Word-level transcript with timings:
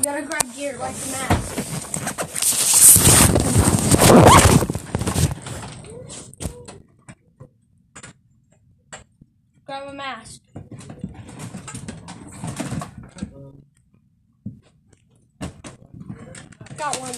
You 0.00 0.04
gotta 0.04 0.22
grab 0.22 0.54
gear 0.56 0.78
like 0.78 0.94
the 0.94 1.12
mask. 1.12 2.60
Grab 9.66 9.88
a 9.88 9.92
mask. 9.92 10.40
Got 16.76 16.96
one. 17.00 17.14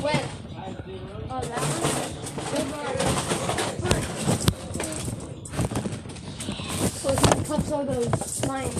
Where? 0.00 0.12
When? 0.12 0.24
Oh, 1.30 1.40
that 1.40 1.60
one? 1.60 2.18
So 6.98 7.08
these 7.10 7.48
cups 7.48 7.72
are 7.72 7.84
those 7.84 8.46
mine. 8.46 8.70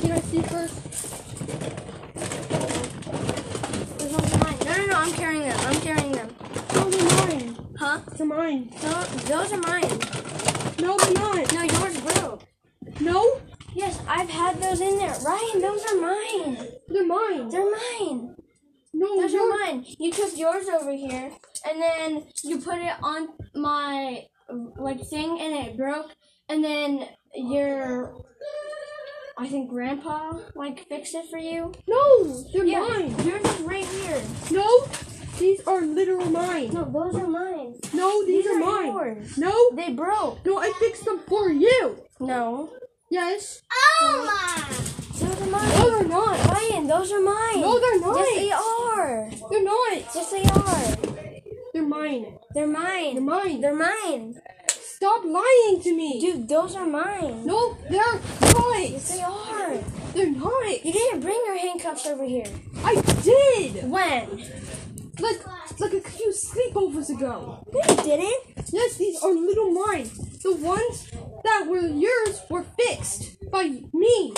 Can 0.00 0.12
I 0.12 0.20
see 0.20 0.42
first? 0.42 0.74
Those 3.98 4.12
ones 4.12 4.32
are 4.34 4.38
mine. 4.38 4.58
No, 4.64 4.76
no, 4.76 4.86
no, 4.86 4.96
I'm 4.96 5.12
carrying 5.12 5.42
them. 5.42 5.58
I'm 5.60 5.80
carrying 5.80 6.12
them. 6.12 6.28
No, 6.74 6.90
they're 6.90 7.26
mine. 7.26 7.56
Huh? 7.78 8.00
They're 8.16 8.26
mine. 8.26 8.70
No, 8.82 9.02
those 9.02 9.52
are 9.52 9.58
mine. 9.58 9.98
No, 10.80 10.96
they're 10.98 11.14
not. 11.14 11.52
No, 11.52 11.62
yours 11.62 12.00
broke. 12.00 12.42
No, 13.00 13.40
Yes, 13.76 14.00
I've 14.06 14.30
had 14.30 14.60
those 14.62 14.80
in 14.80 14.98
there. 14.98 15.12
Ryan, 15.26 15.60
those 15.60 15.84
are 15.86 16.00
mine. 16.00 16.58
they're 16.86 17.06
mine. 17.06 17.48
They're 17.48 17.68
mine. 17.70 18.36
No, 18.96 19.20
Those 19.20 19.34
are 19.34 19.36
yours- 19.38 19.60
mine. 19.60 19.84
You 19.98 20.12
took 20.12 20.38
yours 20.38 20.68
over 20.68 20.92
here, 20.92 21.32
and 21.68 21.82
then 21.82 22.22
you 22.44 22.60
put 22.60 22.78
it 22.78 22.92
on 23.02 23.28
my 23.56 24.26
like 24.78 25.00
thing, 25.74 25.84
broke. 25.84 26.10
And 26.48 26.62
then 26.64 27.08
your, 27.34 28.14
I 29.38 29.48
think 29.48 29.70
Grandpa 29.70 30.38
like 30.54 30.86
fixed 30.88 31.14
it 31.14 31.26
for 31.30 31.38
you. 31.38 31.72
No, 31.88 32.42
they're 32.52 32.64
Yeah, 32.64 32.80
mine. 32.80 33.10
yours 33.26 33.44
is 33.44 33.60
right 33.62 33.84
here. 33.86 34.22
No, 34.50 34.86
these 35.38 35.60
are 35.66 35.80
literal 35.80 36.26
mine. 36.30 36.70
No, 36.72 36.84
those 36.84 37.14
are 37.20 37.26
mine. 37.26 37.74
No, 37.92 38.24
these, 38.24 38.44
These 38.44 38.46
are, 38.52 38.56
are 38.62 38.80
mine. 38.82 38.86
yours. 38.92 39.38
No, 39.38 39.70
They 39.74 39.92
broke. 39.92 40.44
no, 40.44 40.58
I 40.58 40.72
fixed 40.78 41.04
them 41.04 41.20
for 41.26 41.50
you. 41.50 41.98
No. 42.20 42.72
Yes. 43.10 43.62
Oh 44.02 44.24
my! 44.26 44.64
Those 45.18 45.40
are 45.40 45.46
mine. 45.50 45.68
No, 45.78 45.90
they're 45.98 46.08
not. 46.08 46.46
Ryan, 46.46 46.86
those 46.88 47.12
are 47.12 47.20
mine. 47.20 47.60
No, 47.60 47.78
they're 47.78 48.00
not. 48.00 48.16
Yes, 48.18 48.34
they 48.36 48.50
are. 48.50 49.30
They're 49.50 49.62
not. 49.62 49.92
Yes, 50.14 50.30
they 50.30 50.42
are. 50.44 51.14
They're 51.72 51.86
mine. 51.86 52.38
They're 52.54 52.66
mine. 52.66 53.14
They're 53.14 53.22
mine. 53.22 53.60
They're 53.60 53.76
mine. 53.76 54.34
Stop 55.04 55.22
lying 55.26 55.82
to 55.82 55.94
me. 55.94 56.18
Dude, 56.18 56.48
those 56.48 56.74
are 56.74 56.86
mine. 56.86 57.44
No, 57.44 57.76
they're 57.90 58.18
Yes, 58.80 59.14
they 59.14 59.20
are. 59.20 59.76
They're 60.14 60.30
not. 60.30 60.82
You 60.82 60.92
didn't 60.94 61.20
bring 61.20 61.38
your 61.44 61.58
handcuffs 61.58 62.06
over 62.06 62.24
here. 62.24 62.46
I 62.82 62.94
did. 63.22 63.90
When? 63.90 64.30
Like, 65.20 65.46
like 65.78 65.92
a 65.92 66.00
few 66.00 66.32
sleepovers 66.32 67.10
ago. 67.10 67.66
No, 67.70 67.80
you 67.80 68.02
didn't. 68.02 68.72
Yes, 68.72 68.96
these 68.96 69.22
are 69.22 69.34
little 69.34 69.72
mine. 69.72 70.08
The 70.42 70.56
ones 70.56 71.10
that 71.44 71.66
were 71.68 71.86
yours 71.86 72.40
were 72.48 72.62
fixed 72.62 73.36
by 73.50 73.82
me. 73.92 74.32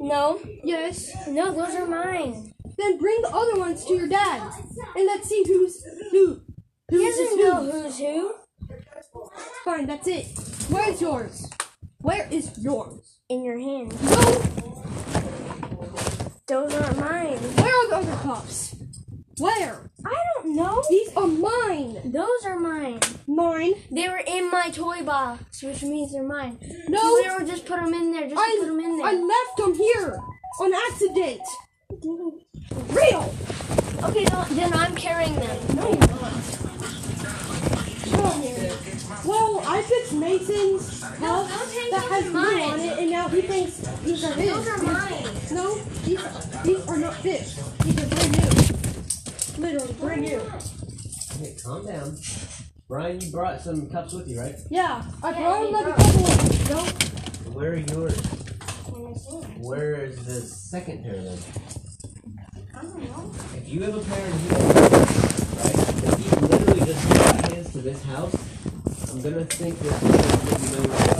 No. 0.00 0.40
Yes. 0.64 1.28
No, 1.28 1.52
those 1.52 1.76
are 1.76 1.86
mine. 1.86 2.52
Then 2.76 2.98
bring 2.98 3.22
the 3.22 3.30
other 3.32 3.60
ones 3.60 3.84
to 3.84 3.94
your 3.94 4.08
dad, 4.08 4.52
and 4.96 5.06
let's 5.06 5.28
see 5.28 5.44
who's 5.46 5.84
who. 6.10 6.40
He 6.90 6.98
doesn't 6.98 7.28
who. 7.28 7.44
know 7.44 7.70
who's 7.70 7.98
who. 7.98 8.34
Fine, 9.64 9.86
that's 9.86 10.06
it. 10.06 10.26
Where's 10.68 11.00
yours? 11.00 11.50
Where 11.98 12.28
is 12.30 12.56
yours? 12.58 13.18
In 13.28 13.42
your 13.44 13.58
hand. 13.58 13.92
No. 14.02 14.42
Those 16.46 16.74
aren't 16.74 16.98
mine. 16.98 17.38
Where 17.38 17.74
are 17.74 17.88
the 17.88 17.96
other 17.96 18.16
cups? 18.22 18.76
Where? 19.38 19.90
I 20.04 20.16
don't 20.34 20.54
know. 20.54 20.82
These 20.88 21.12
are 21.16 21.26
mine. 21.26 22.12
Those 22.12 22.44
are 22.44 22.58
mine. 22.58 23.00
Mine. 23.26 23.74
They 23.90 24.08
were 24.08 24.22
in 24.24 24.50
my 24.50 24.70
toy 24.70 25.02
box, 25.02 25.62
which 25.62 25.82
means 25.82 26.12
they're 26.12 26.22
mine. 26.22 26.58
No. 26.88 27.00
So 27.00 27.22
they 27.22 27.30
were 27.30 27.44
just 27.50 27.66
put 27.66 27.80
them 27.80 27.92
in 27.92 28.12
there, 28.12 28.28
just 28.28 28.40
I 28.40 28.56
put 28.60 28.68
them 28.68 28.78
in 28.80 28.96
there. 28.96 29.06
I 29.06 29.12
left 29.12 29.56
them 29.56 29.74
here 29.74 30.18
on 30.60 30.72
accident. 30.90 31.42
Real. 32.90 33.34
Okay, 34.04 34.24
no, 34.24 34.44
then 34.50 34.72
I'm 34.72 34.94
carrying 34.94 35.34
them. 35.34 35.76
No, 35.76 35.88
you're 35.88 35.98
not. 35.98 36.32
Well, 38.12 38.42
I 39.68 39.82
fixed 39.82 40.12
Mason's 40.12 41.02
house 41.02 41.48
those 41.48 41.74
hang 41.74 41.90
that 41.90 42.06
has 42.10 42.24
blue 42.24 42.32
mine. 42.32 42.70
on 42.70 42.80
it, 42.80 42.98
and 42.98 43.10
now 43.10 43.28
he 43.28 43.42
thinks 43.42 43.76
these 44.04 44.24
are 44.24 44.32
his. 44.32 44.52
Those 44.54 44.68
are 44.68 44.82
mine. 44.82 45.24
No, 45.52 45.74
these 46.04 46.22
these 46.62 46.86
are 46.88 46.96
not 46.96 47.14
fixed. 47.14 47.56
These 47.84 47.98
are 48.02 48.06
brand 48.08 48.32
new. 49.58 49.62
Literally 49.62 49.92
brand 49.94 50.22
new. 50.22 50.40
Hey, 51.40 51.56
calm 51.62 51.86
down. 51.86 52.16
Brian, 52.88 53.20
you 53.20 53.30
brought 53.32 53.60
some 53.60 53.88
cups 53.90 54.12
with 54.12 54.28
you, 54.28 54.40
right? 54.40 54.54
Yeah, 54.70 55.02
I 55.22 55.30
Yeah, 55.30 55.38
brought 55.40 55.60
he 55.60 55.66
him 55.66 55.72
like 55.72 55.86
a 55.86 55.92
couple 56.02 56.26
of 56.26 56.70
no. 56.70 57.50
Where 57.52 57.72
are 57.72 57.76
yours? 57.76 58.16
Let 58.88 59.02
me 59.02 59.14
see. 59.14 59.36
Where 59.60 59.94
is 60.04 60.24
the 60.24 60.40
second 60.42 61.02
pair 61.02 61.16
of 61.16 61.24
then? 61.24 61.38
I 62.76 62.82
don't 62.82 63.02
know. 63.02 63.32
If 63.56 63.68
you 63.68 63.82
have 63.82 63.94
a 63.96 64.00
pair 64.00 64.24
and 64.26 64.34
he 64.40 64.48
has 64.48 64.70
a 64.70 64.74
pair, 64.74 64.90
right? 65.58 65.78
If 66.04 66.18
he 66.22 66.46
literally 66.46 66.80
just 66.86 67.08
brought 67.08 67.52
his 67.52 67.72
to 67.72 67.78
this 67.78 68.02
house, 68.04 68.34
I'm 69.16 69.22
gonna 69.22 69.46
think 69.46 69.78
that 69.78 69.98
he 70.02 70.08
doesn't 70.12 70.52
even 70.52 70.72
know 70.76 70.82
where 70.92 71.00
they 71.08 71.14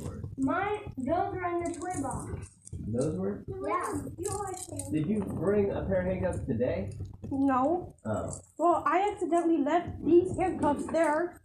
are. 0.00 0.08
Or. 0.08 0.22
Mine, 0.38 0.80
those 0.96 1.34
are 1.36 1.48
in 1.52 1.64
the 1.64 1.78
toy 1.78 2.00
box. 2.02 2.48
Those 2.88 3.18
were? 3.18 3.44
Yeah. 3.46 4.00
You 4.16 4.30
always 4.30 4.58
say. 4.66 4.90
Did 4.90 5.06
you 5.06 5.20
bring 5.20 5.70
a 5.70 5.82
pair 5.82 6.00
of 6.00 6.06
handcuffs 6.06 6.46
today? 6.46 6.92
No. 7.30 7.94
Oh. 8.06 8.40
Well, 8.56 8.82
I 8.86 9.10
accidentally 9.12 9.58
left 9.58 10.02
these 10.02 10.34
handcuffs 10.34 10.86
there. 10.86 11.38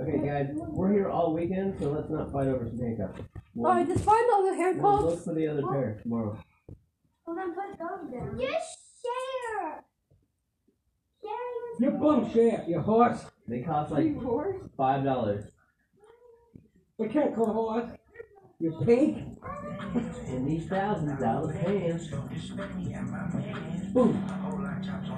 Okay, 0.00 0.26
guys, 0.26 0.48
we're 0.54 0.90
here 0.90 1.10
all 1.10 1.34
weekend, 1.34 1.78
so 1.78 1.90
let's 1.90 2.08
not 2.08 2.32
fight 2.32 2.46
over 2.46 2.66
some 2.66 2.78
handcuffs. 2.78 3.20
We'll, 3.54 3.70
Alright, 3.70 3.86
just 3.86 4.02
find 4.02 4.26
the 4.26 4.32
other 4.32 4.44
we'll 4.44 4.62
handcuffs. 4.62 5.04
look 5.04 5.24
for 5.24 5.34
the 5.34 5.46
other 5.46 5.62
pair 5.62 6.00
tomorrow. 6.02 6.38
Well, 7.26 7.36
then 7.36 7.52
put 7.54 7.78
those 7.78 8.10
down. 8.10 8.38
Just 8.40 8.78
share. 9.04 9.84
Sharing 11.20 11.80
You 11.80 11.90
bullshit, 11.98 12.66
you 12.66 12.80
horse. 12.80 13.26
They 13.46 13.60
cost 13.60 13.92
like 13.92 14.16
horse? 14.22 14.56
five 14.76 15.04
dollars. 15.04 15.44
We 16.98 17.08
can't 17.08 17.34
call 17.34 17.52
horse. 17.52 17.90
You 18.58 18.72
pig. 18.84 19.24
In 20.26 20.46
these 20.46 20.66
thousand 20.68 21.20
dollar 21.20 21.52
pants. 21.52 22.08
Boom. 23.92 24.24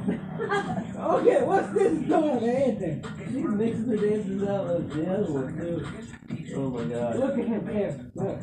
okay, 0.99 1.43
what's 1.43 1.73
this 1.73 1.93
doing, 2.07 2.49
Anthony? 2.49 3.03
She's 3.27 3.45
mixing 3.45 3.87
the 3.89 3.97
dances 3.97 4.43
out 4.49 4.67
with 4.67 4.93
the 4.93 5.13
other 5.13 5.33
one 5.33 5.57
too. 5.57 6.55
Oh 6.57 6.71
my 6.71 6.85
god. 6.85 7.17
Look 7.19 7.39
at 7.39 7.47
him 7.47 7.65
there. 7.67 8.11
Look. 8.15 8.39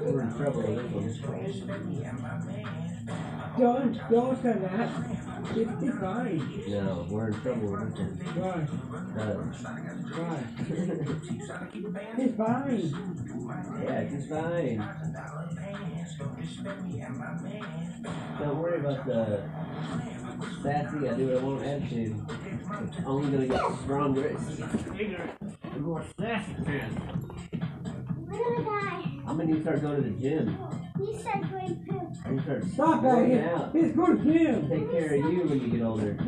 We're 0.00 0.22
in 0.22 0.36
trouble 0.36 0.62
with 0.62 1.04
this 1.04 1.20
one. 1.22 1.38
Don't, 3.58 4.10
don't 4.10 4.42
say 4.42 4.52
that. 4.52 5.17
It's 5.40 5.98
fine. 5.98 6.64
No, 6.68 7.06
we're 7.08 7.28
in 7.28 7.40
trouble 7.40 7.70
with 7.70 7.96
this 7.96 8.26
Why? 8.34 8.58
one. 8.58 9.52
Why? 10.14 10.38
It's 12.18 12.36
fine. 12.36 12.92
Yeah, 13.82 14.00
it's 14.00 14.26
fine. 14.28 14.78
Don't 18.40 18.58
worry 18.58 18.80
about 18.80 19.06
the 19.06 19.42
sassy, 20.62 21.08
I 21.08 21.14
do 21.14 21.26
what 21.28 21.36
I 21.36 21.40
want 21.44 21.64
attitude. 21.64 22.20
It's 22.82 22.96
only 23.06 23.30
gonna 23.30 23.46
get 23.46 23.78
stronger. 23.84 24.26
It's 24.26 24.82
bigger. 24.90 25.30
The 25.72 25.78
more 25.80 26.04
sassy 26.18 26.52
man. 26.62 26.90
Little 28.28 28.64
guy. 28.64 29.02
I'm 29.26 29.36
gonna 29.36 29.44
need 29.44 29.54
to 29.56 29.62
start 29.62 29.82
going 29.82 30.02
to 30.02 30.10
the 30.10 30.20
gym. 30.20 30.77
He 30.98 31.16
said 31.22 31.48
grade 31.50 31.78
two. 31.86 32.00
Gonna 32.24 32.62
Stop 32.72 33.02
that. 33.02 33.16
working 33.16 33.32
It's, 33.32 33.60
out. 33.60 33.70
it's 33.74 33.96
good 33.96 34.18
for 34.20 34.28
you. 34.28 34.66
Take 34.68 34.90
care 34.90 35.14
of 35.14 35.20
you 35.32 35.40
when 35.48 35.60
you 35.60 35.68
get 35.68 35.82
older. 35.82 36.14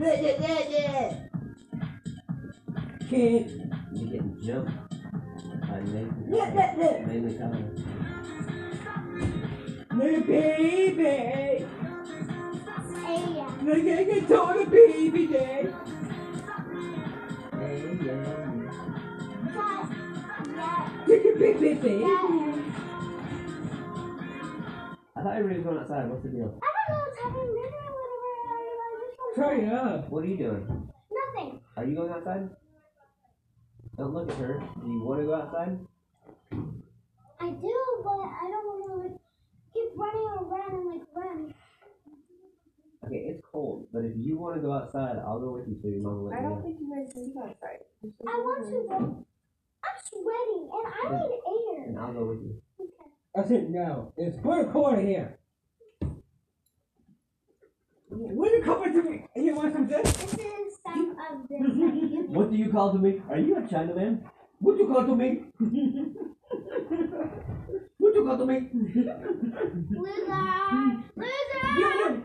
Kid. 3.11 3.73
You're 3.93 4.09
getting 4.09 4.37
jumped 4.43 4.73
by 5.63 5.81
Nathan. 5.81 6.25
Yeah, 6.29 6.55
yeah, 6.55 6.75
yeah. 6.79 7.07
Mainly 7.07 7.39
Tyler. 7.39 7.71
Little 9.93 10.21
baby. 10.23 11.67
Hey, 13.03 13.25
Look 13.63 13.85
at 13.85 14.07
the 14.15 14.21
daughter 14.29 14.67
baby 14.67 15.27
day. 15.27 15.67
Hey, 17.53 17.99
yeah. 18.05 18.25
yeah. 20.47 20.89
Look 21.09 21.25
at 21.27 21.39
big, 21.39 21.55
big 21.61 21.83
baby. 21.83 22.01
Yeah. 22.01 22.60
I 25.21 25.23
thought 25.23 25.37
everybody 25.37 25.59
was 25.61 25.67
going 25.69 25.79
outside. 25.85 26.09
What's 26.09 26.23
the 26.23 26.31
deal? 26.31 26.49
I 26.65 26.69
don't 26.73 26.97
know 26.97 27.05
what's 27.05 27.19
happening. 27.21 27.53
Maybe 27.53 27.77
I 27.77 27.93
whatever. 27.93 28.33
Uh, 28.49 28.57
I 28.57 29.05
just 29.05 29.19
want 29.21 29.37
Turn 29.37 29.61
it 29.61 29.73
up. 29.75 30.09
What 30.09 30.25
are 30.25 30.27
you 30.27 30.37
doing? 30.39 30.65
nothing. 31.13 31.61
Are 31.77 31.85
you 31.85 31.95
going 31.95 32.11
outside? 32.11 32.49
Don't 33.99 34.15
look 34.15 34.31
at 34.31 34.37
her. 34.39 34.63
Do 34.81 34.89
you 34.91 35.05
want 35.05 35.21
to 35.21 35.27
go 35.27 35.35
outside? 35.35 35.77
I 37.39 37.51
do, 37.53 37.77
but 38.03 38.17
I 38.33 38.49
don't 38.49 38.65
want 38.65 38.81
to 38.89 38.97
like 38.97 39.21
keep 39.75 39.91
running 39.95 40.27
around 40.41 40.73
and 40.73 40.87
like 40.89 41.05
run. 41.15 41.53
Okay, 43.05 43.17
it's 43.29 43.43
cold, 43.53 43.89
but 43.93 44.05
if 44.07 44.13
you 44.17 44.39
want 44.39 44.57
to 44.57 44.63
go 44.63 44.73
outside, 44.73 45.17
I'll 45.21 45.41
go 45.41 45.53
with 45.53 45.69
you 45.69 45.77
so 45.83 45.89
your 45.89 46.01
mom 46.01 46.17
will 46.25 46.31
let 46.31 46.39
I 46.39 46.43
you 46.43 46.49
don't 46.49 46.57
know. 46.57 46.65
think 46.65 46.81
you 46.81 46.89
guys 46.97 47.13
can 47.13 47.33
go 47.35 47.41
outside. 47.45 47.85
I 48.25 48.35
want 48.41 48.65
to, 48.73 48.87
but 48.89 49.05
I'm 49.85 49.99
sweating 50.01 50.65
and 50.73 50.87
I 50.89 51.13
need 51.13 51.41
air. 51.45 51.85
And 51.89 51.99
I'll 51.99 52.13
go 52.15 52.25
with 52.25 52.41
you. 52.41 52.57
I 53.37 53.45
said 53.45 53.71
no. 53.71 54.13
It's 54.17 54.37
put 54.39 54.61
a 54.61 54.65
quarter 54.73 55.01
here. 55.01 55.39
Will 58.11 58.51
you 58.51 58.63
come 58.65 58.83
to 58.83 59.03
me? 59.09 59.25
You 59.37 59.55
want 59.55 59.73
some 59.73 59.87
this? 59.87 60.13
This 60.13 60.35
is 60.35 60.79
some 60.85 61.11
of 61.11 61.49
this 61.49 61.61
that 61.61 62.29
What 62.29 62.51
do 62.51 62.57
you 62.57 62.71
call 62.71 62.93
to 62.93 62.99
me? 62.99 63.23
Are 63.31 63.39
you 63.39 63.57
a 63.57 63.61
Chinaman? 63.63 64.23
What 64.59 64.77
do 64.77 64.83
you 64.83 64.89
call 64.89 65.07
to 65.07 65.15
me? 65.15 65.45
what 67.99 68.13
do 68.13 68.19
you 68.19 68.27
call 68.27 68.39
to 68.39 68.47
me? 68.47 68.69
Loser! 68.75 69.21
Loser! 69.91 70.41
Loser! 71.17 72.25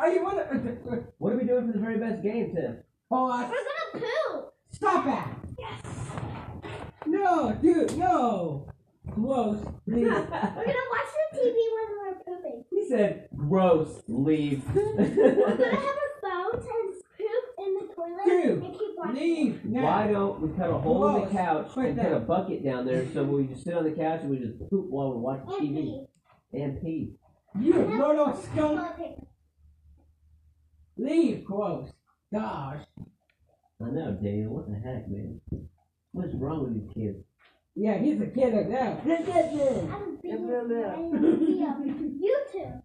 are 0.00 0.08
you 0.08 0.24
want 0.24 0.38
to? 0.38 1.04
What 1.18 1.32
are 1.32 1.36
we 1.36 1.44
doing 1.44 1.66
for 1.68 1.72
the 1.72 1.78
very 1.78 1.98
best 1.98 2.22
game, 2.24 2.52
Tiff? 2.56 2.76
Pause. 3.08 3.50
We're 3.50 4.00
gonna 4.00 4.06
poo! 4.06 4.44
Stop 4.72 5.04
that. 5.04 5.38
Yes! 5.56 5.82
No, 7.06 7.56
dude, 7.62 7.96
no. 7.96 8.71
Gross. 9.14 9.58
Please. 9.88 10.04
We're 10.04 10.10
gonna 10.10 10.88
watch 10.90 11.10
the 11.32 11.38
TV 11.38 11.54
when 11.74 11.88
we're 11.98 12.14
pooping. 12.24 12.64
He 12.70 12.88
said, 12.88 13.28
gross, 13.36 14.02
leave. 14.08 14.62
We're 14.74 14.94
gonna 14.96 15.76
have 15.76 15.84
our 15.84 16.20
phones 16.22 16.64
and 16.66 16.94
poop 17.18 17.44
in 17.58 17.74
the 17.74 17.94
toilet 17.94 18.24
Dude, 18.24 18.62
and 18.62 18.72
keep 18.72 18.90
watching. 18.96 19.14
Leave 19.16 19.64
now. 19.64 19.84
Why 19.84 20.06
don't 20.12 20.40
we 20.40 20.56
cut 20.56 20.70
a 20.70 20.78
hole 20.78 21.06
in 21.08 21.14
the 21.14 21.20
Gross. 21.20 21.32
couch 21.32 21.70
Right 21.76 21.88
and 21.90 21.96
put 21.98 22.06
a 22.06 22.10
there. 22.10 22.18
bucket 22.20 22.64
down 22.64 22.86
there 22.86 23.06
so 23.12 23.24
we 23.24 23.44
just 23.46 23.64
sit 23.64 23.74
on 23.74 23.84
the 23.84 23.90
couch 23.90 24.20
and 24.22 24.30
we 24.30 24.38
just 24.38 24.58
poop 24.70 24.86
while 24.88 25.10
we're 25.10 25.18
watching 25.18 25.48
And 25.48 25.76
TV 25.76 26.06
pee. 26.52 26.60
and 26.62 26.82
pee? 26.82 27.12
You 27.60 27.74
little 27.74 28.34
skunk. 28.34 28.96
Toilet. 28.96 29.18
Leave, 30.96 31.44
gross. 31.44 31.90
Gosh. 32.32 32.80
I 32.98 33.90
know, 33.90 34.12
Daniel. 34.22 34.54
What 34.54 34.68
the 34.68 34.76
heck, 34.76 35.08
man? 35.08 35.40
What's 36.12 36.34
wrong 36.34 36.64
with 36.64 36.74
these 36.74 36.94
kids? 36.94 37.18
Yeah, 37.74 37.98
he's 37.98 38.20
a 38.20 38.26
kid 38.26 38.54
of 38.54 38.68
that. 38.68 39.00
I'm 39.00 39.08
a 39.08 39.16
big 40.22 40.40
video. 40.40 40.96
You 42.20 42.36
two. 42.52 42.82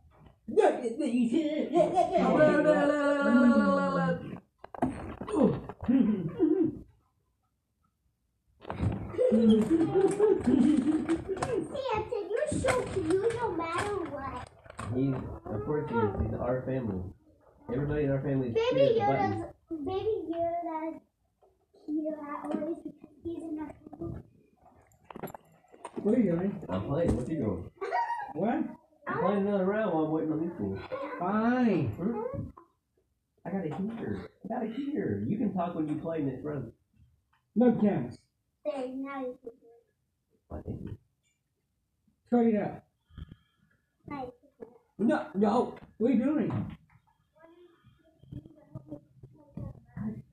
See, 11.67 11.85
I 11.93 11.99
said 12.09 12.25
you're 12.29 12.49
so 12.61 12.81
cute 12.83 13.35
no 13.35 13.47
matter 13.51 13.95
what. 14.09 14.49
He's, 14.95 15.15
of 15.45 15.65
course, 15.65 15.89
he 15.89 15.95
is. 15.97 16.11
He's 16.23 16.33
our 16.39 16.61
family. 16.65 17.03
Everybody 17.69 18.03
in 18.05 18.11
our 18.11 18.21
family 18.21 18.47
is 18.47 18.53
Baby 18.53 18.93
cute 18.93 19.01
as 19.01 19.09
a 19.09 19.11
button. 19.11 19.31
Yoda's 19.33 19.85
baby 19.85 20.15
Yoda's 20.31 21.01
cute 21.85 22.19
always 22.43 22.77
because 22.83 23.15
he's 23.23 23.43
in 23.43 23.59
our 23.59 23.67
family. 23.67 23.86
What 26.07 26.17
are 26.17 26.21
you 26.21 26.31
doing? 26.31 26.61
I'm 26.69 26.87
playing. 26.87 27.17
What 27.17 27.27
are 27.27 27.31
you 27.33 27.37
doing? 27.37 27.71
What? 28.31 28.63
I'm 29.09 29.19
playing 29.19 29.45
another 29.45 29.65
round 29.65 29.93
while 29.93 30.05
I'm 30.05 30.11
waiting 30.11 30.31
on 30.31 30.39
these 30.39 30.51
fools. 30.57 30.79
Fine. 31.19 31.87
Hmm? 31.97 32.43
I 33.45 33.49
got 33.49 33.65
a 33.65 33.75
heater. 33.75 34.29
I 34.45 34.47
got 34.47 34.63
a 34.63 34.67
heater. 34.73 35.25
You 35.27 35.37
can 35.37 35.53
talk 35.53 35.75
when 35.75 35.89
you 35.89 35.95
play 35.95 36.21
next 36.21 36.45
round. 36.45 36.71
No 37.57 37.77
chance. 37.81 38.17
There, 38.63 38.87
now 38.87 39.19
you 39.19 39.37
can 39.43 39.51
do 39.51 40.55
I 40.55 40.61
think. 40.61 40.97
Turn 42.29 42.55
it 42.55 42.61
up. 42.61 42.85
it. 44.07 44.13
Nice. 44.13 44.27
No, 44.99 45.25
no. 45.35 45.75
What 45.97 46.11
are 46.11 46.13
you 46.13 46.23
doing? 46.23 46.75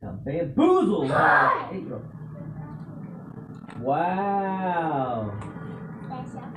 Got 0.00 0.24
bamboozled. 0.24 1.08
by 1.08 1.68
an. 1.72 2.00
Wow. 3.80 5.53
Special. 6.14 6.48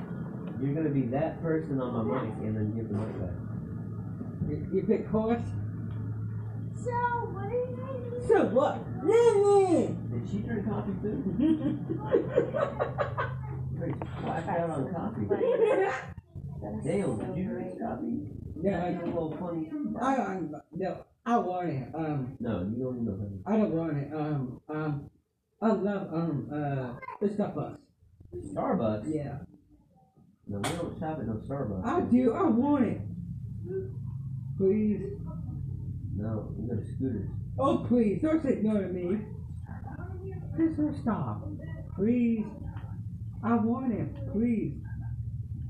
You're 0.60 0.74
gonna 0.74 0.90
be 0.90 1.02
that 1.06 1.42
person 1.42 1.80
on 1.80 2.06
my 2.06 2.20
mic 2.22 2.34
and 2.38 2.56
then 2.56 2.74
give 2.76 2.88
the 2.88 2.94
mic 2.94 3.20
back. 3.20 3.36
You, 4.48 4.68
you 4.72 4.82
pick 4.86 5.06
horse? 5.08 5.42
So, 6.84 6.90
what 7.32 7.46
are 7.46 7.50
you 7.50 7.76
guys 7.76 8.10
doing? 8.10 8.28
So 8.28 8.44
what? 8.54 8.78
Lily! 9.04 9.96
Did 10.12 10.30
she 10.30 10.38
drink 10.38 10.66
coffee 10.68 10.92
too? 11.02 11.22
Very 13.74 13.92
whacked 13.92 14.48
out 14.48 14.70
on 14.70 14.94
coffee. 14.94 15.26
Dale, 16.84 17.16
did 17.16 17.36
you 17.36 17.44
drink 17.48 17.80
coffee? 17.80 18.18
Yeah, 18.62 18.90
You're 18.90 19.02
a 19.02 19.06
little 19.06 19.36
funny. 19.40 19.70
I, 20.00 20.16
I, 20.16 20.40
no, 20.74 21.04
I 21.26 21.36
want 21.38 21.68
it. 21.68 21.88
Um, 21.94 22.36
No, 22.40 22.60
you 22.76 22.82
don't 22.84 23.04
know 23.04 23.12
no 23.12 23.18
honey. 23.18 23.40
I 23.46 23.56
don't 23.56 23.72
want 23.72 23.96
it. 23.96 24.12
Um, 24.14 24.60
um, 24.68 25.10
I 25.62 25.68
love, 25.68 26.08
um, 26.12 26.48
uh, 26.52 26.98
the 27.20 27.28
Starbucks. 27.28 27.78
Starbucks? 28.52 29.14
Yeah. 29.14 29.38
No, 30.48 30.58
we 30.58 30.76
don't 30.76 30.98
shop 30.98 31.18
at 31.20 31.26
no 31.26 31.34
Starbucks. 31.34 31.84
I 31.84 32.00
do. 32.10 32.32
I 32.32 32.44
want 32.44 32.84
it. 32.86 33.00
Please. 34.56 35.02
No, 36.16 36.52
we 36.56 36.68
go 36.68 36.74
to 36.80 36.86
Scooters. 36.94 37.28
Oh, 37.58 37.84
please. 37.86 38.20
Don't 38.22 38.42
say 38.42 38.60
no 38.62 38.80
to 38.80 38.88
me. 38.88 39.18
Christopher, 40.56 40.94
stop. 41.02 41.48
Please. 41.94 42.46
I 43.44 43.54
want 43.54 43.92
it. 43.92 44.32
Please. 44.32 44.80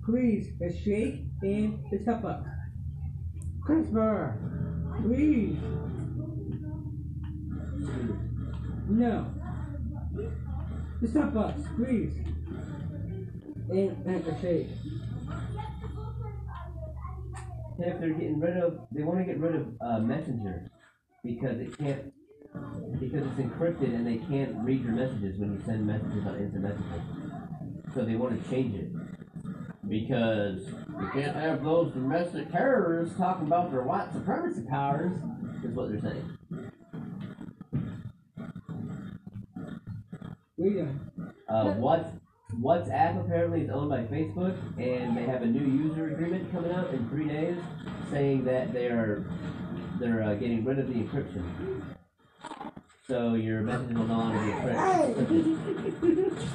Please. 0.04 0.48
A 0.62 0.72
shake 0.72 1.24
and 1.42 1.78
the 1.90 1.98
Starbucks. 1.98 2.48
Christopher. 3.64 4.38
Please. 5.02 5.58
No. 8.88 9.26
The 11.02 11.06
Starbucks, 11.06 11.76
please. 11.76 12.14
And, 13.70 14.06
and 14.06 14.26
a 14.26 14.40
shake. 14.40 14.68
If 17.78 18.00
they're 18.00 18.10
getting 18.10 18.40
rid 18.40 18.56
of, 18.56 18.80
they 18.90 19.02
want 19.02 19.18
to 19.20 19.24
get 19.24 19.38
rid 19.38 19.54
of 19.54 19.66
uh, 19.80 19.98
Messenger 20.00 20.70
because 21.22 21.60
it 21.60 21.76
can't, 21.78 22.12
because 22.98 23.26
it's 23.26 23.40
encrypted 23.40 23.94
and 23.94 24.06
they 24.06 24.16
can't 24.26 24.56
read 24.64 24.82
your 24.82 24.92
messages 24.92 25.38
when 25.38 25.52
you 25.52 25.62
send 25.64 25.86
messages 25.86 26.26
on 26.26 26.36
instant 26.36 26.64
messaging. 26.64 27.94
So 27.94 28.04
they 28.04 28.16
want 28.16 28.42
to 28.42 28.50
change 28.50 28.74
it 28.74 28.90
because 29.88 30.66
you 30.66 31.10
can't 31.12 31.36
have 31.36 31.62
those 31.62 31.92
domestic 31.92 32.50
terrorists 32.50 33.16
talking 33.16 33.46
about 33.46 33.70
their 33.70 33.82
white 33.82 34.12
supremacy 34.12 34.62
powers. 34.68 35.12
Is 35.64 35.74
what 35.74 35.90
they're 35.90 36.00
saying. 36.00 36.38
Are 40.60 40.66
you? 40.66 40.88
Uh, 41.48 41.72
what 41.74 42.12
WhatsApp 42.60 43.20
apparently 43.24 43.62
is 43.62 43.70
owned 43.70 43.88
by 43.90 44.02
Facebook, 44.02 44.56
and 44.78 45.16
they 45.16 45.22
have 45.22 45.42
a 45.42 45.46
new 45.46 45.60
user 45.60 46.08
agreement 46.08 46.50
coming 46.50 46.72
out 46.72 46.92
in 46.92 47.08
three 47.08 47.28
days, 47.28 47.56
saying 48.10 48.44
that 48.44 48.72
they 48.72 48.86
are 48.86 49.24
they're 50.00 50.22
uh, 50.22 50.34
getting 50.34 50.64
rid 50.64 50.78
of 50.78 50.88
the 50.88 50.94
encryption. 50.94 51.44
So 53.06 53.34
your 53.34 53.62
messages 53.62 53.96
will 53.96 54.06
no 54.06 54.18
longer 54.18 54.38
be 54.40 54.52
encrypted. 54.52 56.48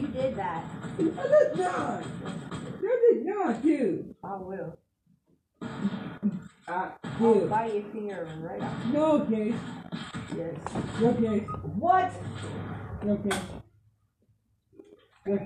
You 0.00 0.06
did 0.08 0.36
that. 0.36 0.64
I 0.98 1.02
did 1.02 1.56
not. 1.56 2.04
I 2.24 3.12
did 3.12 3.26
not, 3.26 3.62
dude. 3.62 4.14
I 4.24 4.36
will. 4.36 4.78
Uh, 5.60 5.68
I'll 6.66 7.34
dude. 7.34 7.50
buy 7.50 7.66
your 7.66 7.82
finger 7.92 8.26
right 8.40 8.62
off. 8.62 8.86
No 8.86 9.20
case. 9.26 9.54
Yes. 10.36 10.56
No 11.00 11.12
case. 11.14 11.48
What? 11.62 12.12
No 13.04 13.16
case. 13.16 13.61
Uh, 15.24 15.36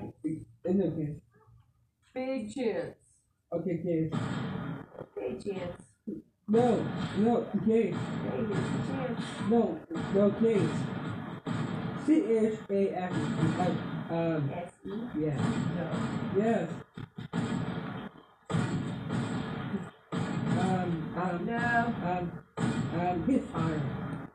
No. 0.65 1.21
Big 2.15 2.55
chance. 2.55 2.97
Okay, 3.53 3.77
case. 3.83 4.13
Big 5.15 5.45
chance. 5.45 5.83
No. 6.49 6.87
No 7.19 7.47
here's 7.67 8.49
the 8.49 8.83
chance. 8.89 9.21
No. 9.51 9.79
No 10.15 10.31
case. 10.31 10.77
C 12.07 12.25
H 12.25 12.59
A 12.71 12.89
F. 12.97 13.13
Um. 14.11 14.51
S 14.55 14.73
E. 14.87 14.93
Yeah. 15.19 15.37
No. 15.77 15.89
Yes. 16.39 16.71
Um. 20.59 21.15
Um. 21.17 21.45
No. 21.45 21.95
Um. 22.07 22.33
Um. 22.99 23.25
His 23.29 23.43
iron. 23.55 24.29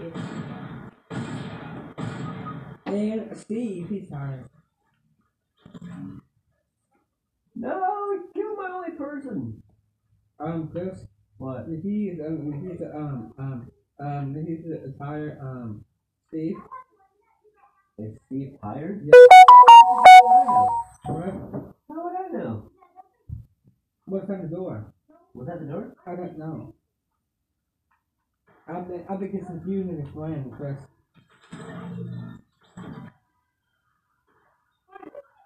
Yes. 0.00 0.55
And 2.96 3.36
Steve, 3.36 3.90
he's 3.90 4.08
tired. 4.08 4.48
No, 7.54 8.22
kill 8.32 8.56
my 8.56 8.70
only 8.72 8.92
person. 8.96 9.62
Um, 10.40 10.68
Chris, 10.72 11.04
What? 11.36 11.66
he's 11.68 12.18
um, 12.20 12.52
he's 12.70 12.80
um 12.80 13.34
um 13.38 13.70
um 14.00 14.34
he's 14.46 14.64
a 14.72 14.92
tire 14.98 15.36
um 15.42 15.84
Steve. 16.28 16.56
Is 17.98 18.16
Steve 18.26 18.56
tired? 18.62 19.02
Yeah. 19.04 19.12
How 21.06 21.14
would 21.90 22.16
I 22.16 22.28
know? 22.32 22.70
What's 24.06 24.30
on 24.30 24.40
the 24.40 24.48
door? 24.48 24.94
Was 25.34 25.48
that 25.48 25.60
the 25.60 25.66
door? 25.66 25.94
I 26.06 26.14
don't 26.16 26.38
know. 26.38 26.74
I 28.66 28.80
think 28.80 29.04
I 29.10 29.16
think 29.16 29.34
it's 29.34 29.46
confusing 29.46 30.00
his 30.00 30.08
friend, 30.14 30.50
Chris. 30.56 30.78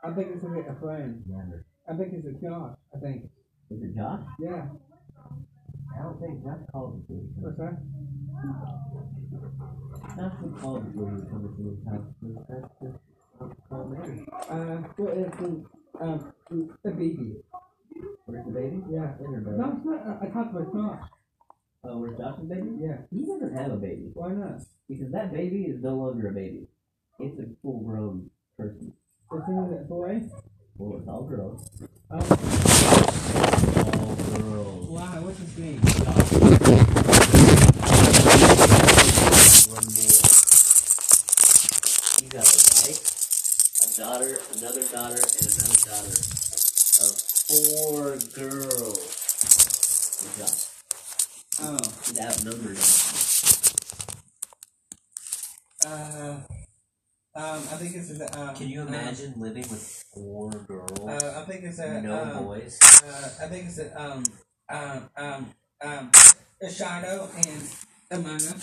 I 0.03 0.11
think 0.13 0.29
it's 0.35 0.45
a, 0.45 0.49
a 0.49 0.77
friend. 0.81 1.23
Never. 1.27 1.67
I 1.89 1.95
think 1.95 2.13
it's 2.15 2.27
a 2.27 2.33
Josh. 2.33 2.77
I 2.95 2.99
think. 3.01 3.25
Is 3.71 3.83
it 3.83 3.97
Josh? 3.97 4.21
Yeah. 4.41 4.67
I 5.99 6.03
don't 6.03 6.21
think 6.21 6.43
Josh 6.43 6.59
called 6.73 7.03
the 7.03 7.07
police. 7.07 7.31
What's 7.37 7.59
that? 7.59 7.77
Josh 10.17 10.33
would 10.43 10.61
call 10.61 10.81
the 10.81 10.91
police 10.91 11.25
when 11.29 11.43
to 11.43 11.63
his 11.71 11.81
house. 11.87 12.09
That's 12.49 12.71
just 12.83 13.69
called 13.69 13.93
Mary. 13.93 14.27
Uh, 14.49 14.83
well, 14.97 15.13
it's 15.17 15.39
a, 15.41 16.05
um, 16.05 16.33
a 16.85 16.91
baby. 16.91 17.37
Where's 18.25 18.47
the 18.47 18.53
baby? 18.53 18.83
Yeah. 18.91 19.13
In 19.21 19.35
her 19.35 19.41
belly. 19.41 19.59
No, 19.59 19.77
it's 19.77 19.85
not. 19.85 20.07
I, 20.07 20.27
I 20.27 20.29
talked 20.31 20.57
about 20.57 20.73
Josh. 20.73 21.09
Oh, 21.85 21.99
where's 21.99 22.17
Josh's 22.19 22.49
baby? 22.49 22.71
Yeah. 22.81 22.99
He 23.13 23.27
doesn't 23.27 23.57
have 23.57 23.73
a 23.73 23.77
baby. 23.77 24.11
Why 24.15 24.33
not? 24.33 24.63
Because 24.89 25.13
that 25.13 25.33
baby 25.33 25.65
is 25.65 25.83
no 25.83 25.95
longer 25.95 26.29
a 26.29 26.33
baby. 26.33 26.67
It's 27.19 27.39
a 27.39 27.45
full 27.63 27.81
grown 27.81 28.31
person. 28.57 28.93
It's 29.33 29.47
in 29.49 29.71
that 29.71 29.89
boy. 29.89 30.23
Well, 30.77 30.99
it's 30.99 31.09
all 31.09 31.23
girls. 31.23 31.71
Um, 32.11 32.21
All 34.01 34.17
girls. 34.35 34.89
wow, 34.89 35.21
what's 35.23 35.39
his 35.39 35.57
name? 35.57 35.81
One 39.71 39.87
boy. 39.87 40.19
You 42.21 42.29
got 42.29 42.43
a 42.43 42.59
wife, 42.75 43.03
a 43.87 44.01
daughter, 44.01 44.33
another 44.59 44.83
daughter, 44.89 45.23
and 45.23 45.47
another 45.47 45.79
daughter. 45.87 46.19
Of 47.01 47.15
four 47.47 48.19
girls. 48.35 48.99
Good 50.21 50.35
job. 50.43 50.55
Oh. 51.63 51.79
He's 52.05 52.19
outnumbered. 52.21 52.79
Uh. 55.87 56.60
Um, 57.33 57.63
I 57.71 57.77
think 57.77 57.95
it's 57.95 58.11
a. 58.11 58.41
Um, 58.41 58.57
Can 58.57 58.69
you 58.69 58.83
imagine 58.83 59.35
living 59.37 59.63
with 59.71 60.05
four 60.13 60.51
girls? 60.51 60.99
Uh, 60.99 61.41
I 61.41 61.45
think 61.49 61.63
it's 61.63 61.79
a. 61.79 62.03
no 62.03 62.23
um, 62.23 62.45
boys. 62.45 62.79
Uh, 62.83 63.45
I 63.45 63.49
think 63.49 63.67
it's 63.67 63.79
a. 63.79 64.03
Um. 64.03 64.25
Um. 64.69 65.09
Um. 65.17 65.55
Um. 65.81 66.11
A 66.61 66.71
shadow 66.71 67.31
and 67.37 67.63
Amanda. 68.11 68.55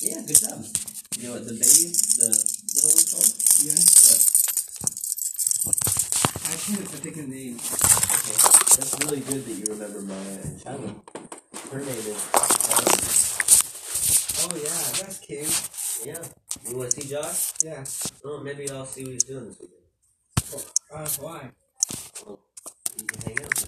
Yeah, 0.00 0.22
good 0.26 0.38
job. 0.38 0.64
You 1.18 1.28
know 1.28 1.34
what 1.34 1.44
the 1.44 1.54
baby, 1.58 1.90
the 2.18 2.30
little 2.74 2.90
one's 2.94 3.10
called? 3.10 3.34
Yeah. 3.66 3.74
I 6.46 6.54
can't 6.54 6.88
think 6.88 7.16
of 7.16 7.22
the 7.22 7.34
name. 7.34 7.56
Okay. 7.58 8.38
That's 8.78 8.94
really 9.04 9.20
good 9.20 9.44
that 9.44 9.54
you 9.54 9.64
remember 9.74 10.00
Maya 10.02 10.38
and 10.44 10.60
Shadow. 10.60 11.02
Her 11.72 11.80
name 11.80 11.88
is 11.88 12.30
Shadow. 12.30 13.14
Oh 14.46 14.54
yeah, 14.56 14.82
that's 15.02 15.18
cute. 15.18 15.83
Yeah. 16.04 16.22
You 16.68 16.76
want 16.76 16.90
to 16.90 17.00
see 17.00 17.08
Josh? 17.08 17.52
Yeah. 17.64 17.82
Oh, 18.26 18.40
maybe 18.42 18.68
I'll 18.68 18.84
see 18.84 19.04
what 19.04 19.12
he's 19.12 19.24
doing 19.24 19.46
this 19.46 19.58
weekend. 19.58 19.80
Uh, 20.92 21.08
why? 21.18 21.50
Well, 22.26 22.40
you 22.98 23.06
can 23.06 23.22
hang 23.22 23.42
out. 23.42 23.64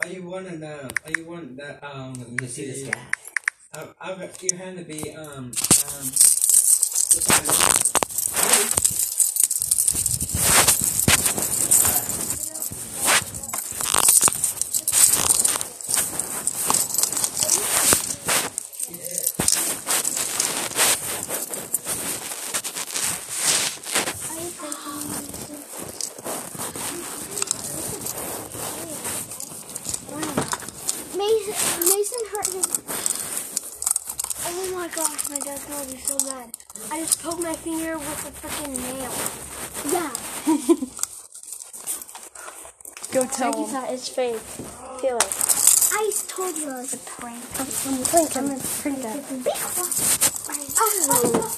Are 0.00 0.08
you 0.08 0.22
wanting 0.24 0.58
the? 0.58 0.90
Are 1.04 1.12
you 1.16 1.24
wanting 1.26 1.54
the? 1.54 1.86
Um. 1.86 2.14
You 2.28 2.36
can 2.36 2.48
see 2.48 2.66
this 2.66 2.82
guy. 2.88 2.98
I, 3.72 3.86
I 4.00 4.14
got 4.16 4.42
you 4.42 4.56
had 4.56 4.76
to 4.78 4.84
be 4.84 5.14
um 5.14 5.28
um. 5.28 5.52
Are 5.54 6.02
you 7.14 7.20
thinking? 7.20 7.84
Mason, 31.16 31.54
Mason 31.88 32.22
hurt 32.32 32.46
his. 32.46 32.66
Oh 34.46 34.66
my 34.74 34.88
gosh, 34.88 35.28
my 35.30 35.38
dad's 35.38 35.64
gonna 35.64 35.86
be 35.90 35.98
so 35.98 36.16
mad. 36.26 36.50
I 36.90 37.00
just 37.00 37.22
poked 37.22 37.42
my 37.42 37.54
finger 37.54 37.96
with 37.96 38.26
a 38.26 38.30
freaking 38.46 38.76
nail. 38.76 39.12
Yeah. 39.92 40.10
Go 43.34 43.38
tell 43.38 43.52
Frankie 43.52 43.70
him. 43.72 43.80
thought 43.80 43.90
fake. 44.08 44.36
Feel 45.00 45.16
it. 45.16 45.90
I 45.92 46.10
told 46.28 46.56
you 46.56 46.70
it 46.70 46.74
was 46.74 46.94
a 46.94 46.98
prank. 46.98 47.42
I'm, 47.58 47.66
I'm 47.66 48.04
prank. 48.04 48.36
I'm 48.36 48.46
gonna 48.48 48.60
print 48.62 49.02
that. 49.02 49.24
Oh. 50.76 51.50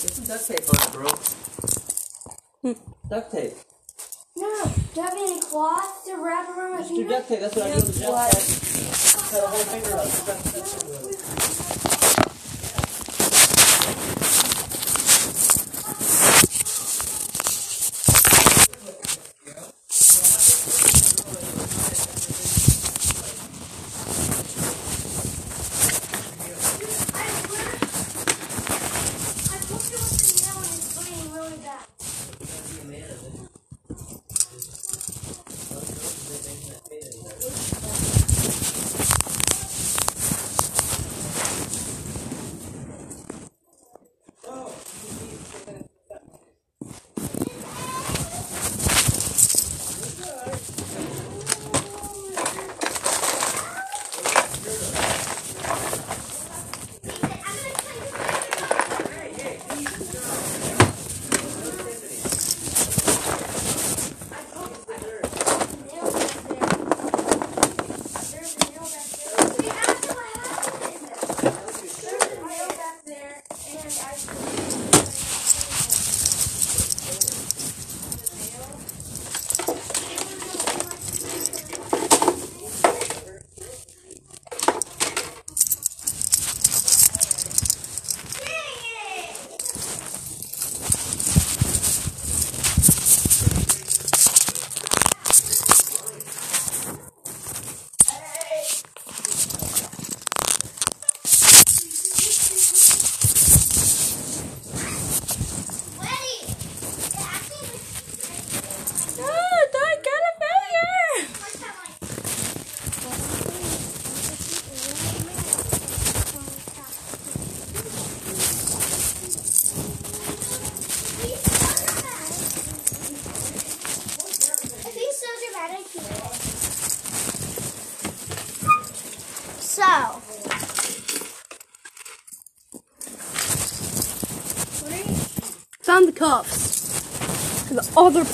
Get 0.00 0.10
some 0.14 0.24
duct 0.24 0.46
tape 0.46 0.60
on 0.68 0.80
it, 0.86 0.92
bro. 0.92 1.08
Hmm. 2.62 3.08
duct 3.10 3.32
tape. 3.32 3.52
No, 4.36 4.64
do 4.64 5.00
you 5.00 5.02
have 5.02 5.12
any 5.12 5.40
cloth 5.40 6.04
to 6.06 6.16
wrap 6.16 6.48
around 6.48 6.72
my 6.72 6.78
Just 6.78 6.90
do 6.90 6.96
finger? 6.96 7.10
duct 7.14 7.28
tape. 7.28 7.40
That's 7.40 7.56
what 7.56 7.66
I 7.66 7.68
do 7.70 7.74
with 7.76 7.94
the 7.94 8.00
duct 8.00 8.32
tape. 8.32 8.37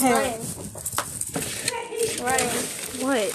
Other 0.05 0.15
pair. 0.15 0.39
What? 3.01 3.31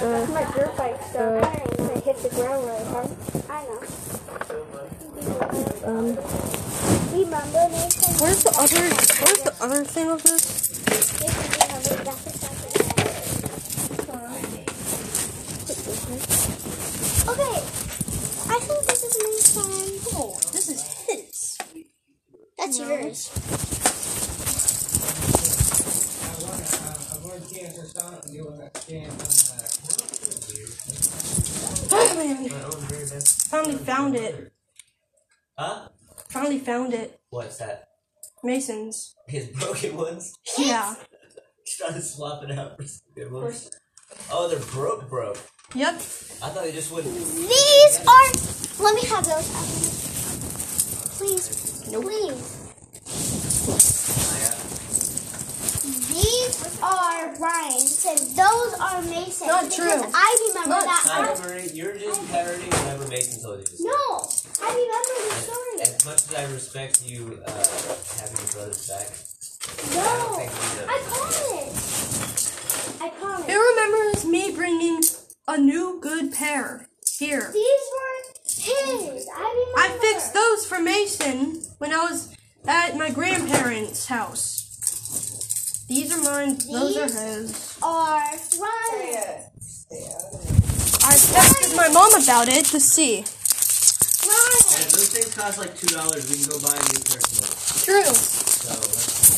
That's 0.00 0.30
my 0.30 0.44
dirt 0.54 0.76
bike, 0.76 1.00
so 1.12 1.40
I 1.40 2.00
hit 2.00 2.16
the 2.18 2.28
ground 2.30 2.66
really 2.66 2.84
hard. 2.84 3.10
I 3.48 3.64
know. 3.64 3.80
Um, 5.84 6.18
Remember, 7.12 7.64
where's 8.20 8.42
the 8.44 8.52
other? 8.58 8.84
Where's 9.24 9.42
the 9.42 9.54
other 9.60 9.84
thing 9.84 10.08
of 10.10 10.22
this? 10.22 10.42
Nathan, 11.20 11.50
remember, 11.58 12.04
that's 12.04 12.26
exactly 12.26 12.70
Okay, 17.28 17.58
I 18.50 18.58
think 18.60 18.80
this 18.86 19.02
is 19.04 19.14
Nathan. 19.18 19.72
Oh, 20.16 20.38
this 20.52 20.68
is 20.68 20.82
his. 21.06 21.58
That's 22.56 22.78
yours. 22.78 23.30
Oh 31.90 32.14
man! 32.16 32.48
Finally 33.50 33.76
found 33.78 34.14
it. 34.16 34.52
Huh? 35.56 35.88
Finally 36.28 36.57
found 36.68 36.92
it. 36.92 37.18
What's 37.30 37.56
that? 37.56 37.88
Mason's. 38.44 39.16
His 39.26 39.46
broken 39.46 39.96
ones? 39.96 40.34
Yeah. 40.58 40.94
He's 41.64 41.76
Trying 41.78 41.94
to 41.94 42.02
swap 42.02 42.44
it 42.44 42.50
out 42.50 42.76
for 42.76 42.86
some 42.86 43.06
good 43.14 43.32
ones. 43.32 43.70
Oh, 44.30 44.48
they're 44.48 44.58
broke, 44.58 45.08
broke. 45.08 45.38
Yep. 45.74 45.94
I 45.94 45.96
thought 45.96 46.64
they 46.64 46.72
just 46.72 46.92
wouldn't. 46.92 47.14
These 47.14 48.00
are. 48.06 48.84
Let 48.84 48.94
me 48.94 49.02
have 49.08 49.24
those. 49.24 49.48
Please. 51.16 51.90
No. 51.90 52.02
Please. 52.02 52.54
Oh, 53.70 54.77
These 56.22 56.80
are 56.82 57.34
Ryan. 57.36 57.78
Said 57.80 58.18
those 58.34 58.74
are 58.80 59.02
Mason. 59.02 59.46
Not 59.46 59.70
true. 59.70 59.86
I 60.14 60.48
remember 60.48 60.70
Not 60.70 60.82
that. 60.84 61.02
Hi, 61.06 61.32
I, 61.32 61.46
Marie. 61.46 61.70
You're 61.72 61.96
just 61.96 62.28
parroting 62.30 62.70
whatever 62.70 63.06
Mason 63.06 63.40
told 63.42 63.60
you 63.60 63.86
no, 63.86 64.26
I 64.60 64.68
remember 64.74 65.14
the 65.28 65.34
story. 65.46 65.80
As 65.82 66.04
much 66.04 66.22
as 66.26 66.34
I 66.34 66.52
respect 66.52 67.02
you 67.06 67.40
uh, 67.46 67.50
having 68.18 68.36
your 68.36 68.50
brothers 68.52 68.88
back, 68.88 69.06
No, 69.94 70.02
don't 70.02 70.36
think 70.36 70.50
we 70.50 70.90
I 70.90 70.98
did. 70.98 71.06
promise. 71.06 73.00
I 73.00 73.08
promise. 73.10 73.46
It 73.48 73.52
It 73.52 73.56
remembers 73.56 74.24
me 74.24 74.52
bringing 74.56 75.00
a 75.46 75.56
new 75.58 76.00
good 76.02 76.32
pair 76.32 76.88
here. 77.18 77.50
These 77.52 77.84
were 77.94 78.14
his. 78.44 79.28
I 79.36 79.38
remember. 79.38 79.78
I 79.78 79.98
fixed 80.00 80.34
those 80.34 80.66
for 80.66 80.80
Mason 80.80 81.62
when 81.78 81.92
I 81.92 81.98
was 82.10 82.34
at 82.66 82.96
my 82.96 83.10
grandparents' 83.10 84.06
house. 84.06 84.56
These 85.88 86.12
are 86.12 86.20
mine. 86.22 86.58
Those 86.70 86.96
are 86.98 87.04
his. 87.04 87.78
Are 87.82 88.20
Ryan. 88.20 89.40
I 91.00 91.14
texted 91.16 91.74
my 91.74 91.88
mom 91.88 92.12
about 92.22 92.46
it 92.48 92.66
to 92.66 92.78
see. 92.78 93.24
Ryan. 94.28 94.60
And 94.76 94.90
those 94.92 95.08
things 95.08 95.34
cost 95.34 95.56
like 95.58 95.74
two 95.74 95.86
dollars, 95.86 96.28
we 96.28 96.36
can 96.36 96.50
go 96.50 96.60
buy 96.60 96.76
a 96.76 96.84
new 96.92 97.00
pair 97.08 97.16
of 97.16 97.24
tomorrow. 97.24 97.56
True. 97.88 98.12
So 98.12 98.68
let's 98.76 99.32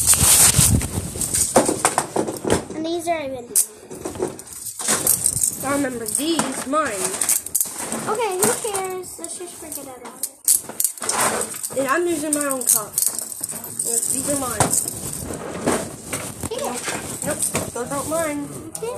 And 2.74 2.84
these 2.84 3.06
are 3.06 3.22
even. 3.22 3.46
I 5.62 5.72
remember 5.76 6.06
these, 6.06 6.66
mine. 6.66 6.98
Okay, 8.10 8.38
who 8.42 8.50
cares? 8.74 9.18
Let's 9.20 9.38
just 9.38 9.54
forget 9.54 9.86
about 9.86 10.18
it. 10.18 11.78
And 11.78 11.86
I'm 11.86 12.04
using 12.08 12.34
my 12.34 12.46
own 12.46 12.62
cups. 12.62 13.06
These 14.12 14.28
are 14.30 14.40
mine. 14.40 14.99
Here. 16.60 16.76
Nope, 17.24 17.40
those 17.72 17.90
aren't 17.90 18.08
mine. 18.10 18.46
Okay. 18.76 18.94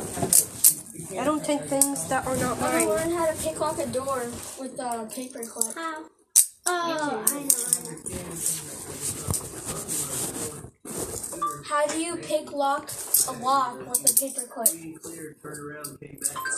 I 1.20 1.24
don't 1.24 1.44
take 1.44 1.60
things 1.62 2.08
that 2.08 2.26
are 2.26 2.36
not 2.36 2.58
mine. 2.60 2.74
I 2.74 2.84
learned 2.86 3.12
how 3.12 3.26
to 3.30 3.36
pick 3.40 3.60
lock 3.60 3.78
a 3.78 3.86
door 3.86 4.26
with 4.58 4.80
a 4.80 5.08
paper 5.14 5.44
clip. 5.44 5.76
How? 5.76 6.02
Oh, 6.66 6.66
I 6.66 6.94
know, 6.98 7.22
I 7.28 7.40
know. 7.44 7.58
How 11.64 11.86
do 11.86 12.02
you 12.02 12.16
pick 12.16 12.50
lock 12.52 12.90
a 13.28 13.32
lock 13.32 13.78
with 13.88 14.10
a 14.10 14.14
paper 14.20 14.42
clip? 14.48 14.68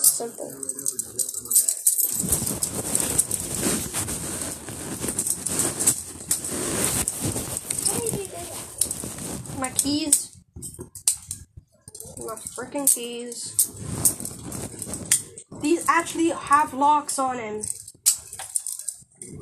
Simple. 0.00 0.50
How 7.84 7.98
did 8.00 8.12
you 8.12 8.18
do 8.18 8.26
that? 8.30 9.60
My 9.60 9.68
keys. 9.70 10.23
My 12.26 12.36
freaking 12.36 12.92
keys. 12.92 13.70
These 15.60 15.84
actually 15.88 16.30
have 16.30 16.72
locks 16.72 17.18
on 17.18 17.36
them. 17.36 17.62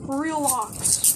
Real 0.08 0.42
locks. 0.42 1.12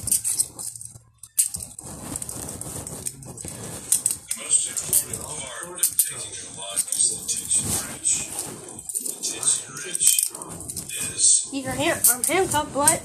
Are 11.67 11.73
hand 11.73 12.01
I'm 12.13 12.23
handcuffed, 12.23 12.75
but. 12.75 13.03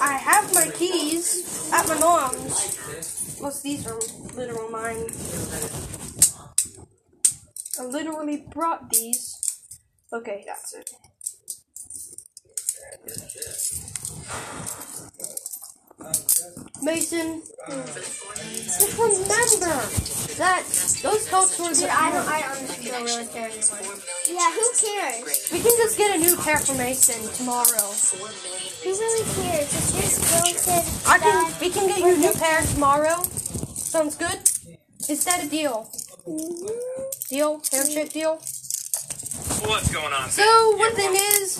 I 0.00 0.12
have 0.14 0.54
my 0.54 0.70
keys 0.70 1.70
at 1.70 1.86
my 1.86 1.98
mom's. 1.98 3.17
Plus 3.38 3.62
these 3.62 3.86
are 3.86 3.98
literal 4.34 4.68
mine. 4.68 5.06
I 7.78 7.84
literally 7.84 8.38
brought 8.50 8.90
these. 8.90 9.40
Okay, 10.12 10.44
that's 10.44 10.74
it. 10.74 10.90
Mason, 16.82 17.42
just 17.68 18.98
remember 18.98 19.76
that 20.38 20.62
those 21.02 21.26
helps 21.28 21.58
were 21.58 21.74
Dude, 21.74 21.90
I 21.90 22.12
don't. 22.12 22.28
I 22.28 22.42
honestly 22.48 22.90
don't 22.90 23.04
really 23.04 23.26
care 23.26 23.50
anymore. 23.50 23.98
Yeah, 24.28 24.52
who 24.52 24.70
cares? 24.78 25.48
We 25.52 25.58
can 25.60 25.76
just 25.76 25.98
get 25.98 26.16
a 26.16 26.18
new 26.18 26.36
pair 26.36 26.58
for 26.58 26.74
Mason 26.74 27.20
tomorrow. 27.34 27.92
Who 28.84 28.90
really 28.90 29.24
cares? 29.34 29.74
It's 29.74 29.92
just 29.92 30.44
Wilson. 30.44 31.10
I 31.10 31.18
can. 31.18 31.52
We 31.60 31.70
can 31.70 31.88
get 31.88 31.98
you 31.98 32.14
a 32.14 32.16
new 32.16 32.32
pair 32.32 32.62
tomorrow. 32.62 33.22
Sounds 33.74 34.14
good. 34.14 34.38
Is 35.08 35.24
that 35.24 35.44
a 35.44 35.48
deal? 35.48 35.90
Mm-hmm. 36.26 36.68
Deal? 37.28 37.60
Handshake 37.72 38.12
deal? 38.12 38.36
What's 39.66 39.92
going 39.92 40.12
on? 40.12 40.30
So 40.30 40.76
one 40.76 40.94
thing 40.94 41.14
is, 41.14 41.58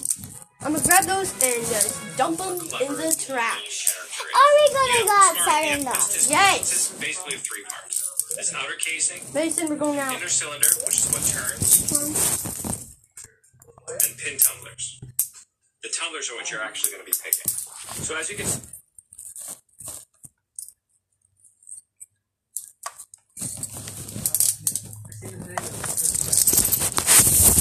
I'm 0.60 0.72
gonna 0.72 0.84
grab 0.84 1.04
those 1.04 1.32
and 1.32 1.66
just 1.66 2.16
dump 2.16 2.38
them 2.38 2.54
in 2.54 2.92
the 2.96 3.16
trash. 3.18 4.07
Are 4.34 4.52
we 4.54 4.64
gonna 4.74 5.04
go 5.04 5.16
outside 5.28 5.80
or 5.80 5.84
not? 5.84 5.96
Yes. 6.28 6.72
It's 6.72 6.92
basically 7.00 7.36
three 7.38 7.64
parts. 7.64 8.34
This 8.36 8.54
outer 8.54 8.74
casing, 8.78 9.22
Mason, 9.32 9.68
we're 9.68 9.76
going 9.76 9.98
out. 9.98 10.14
inner 10.14 10.28
cylinder, 10.28 10.68
which 10.84 10.98
is 10.98 11.10
what 11.12 11.24
turns, 11.24 11.90
hmm. 11.90 12.12
and 13.88 14.18
pin 14.18 14.38
tumblers. 14.38 15.00
The 15.82 15.88
tumblers 15.88 16.30
are 16.30 16.34
what 16.34 16.50
you're 16.50 16.62
actually 16.62 16.92
going 16.92 17.04
to 17.04 17.10
be 17.10 17.16
picking. 17.24 17.50
So 18.04 18.16
as 18.18 18.28
you 18.28 18.36
can 18.36 18.46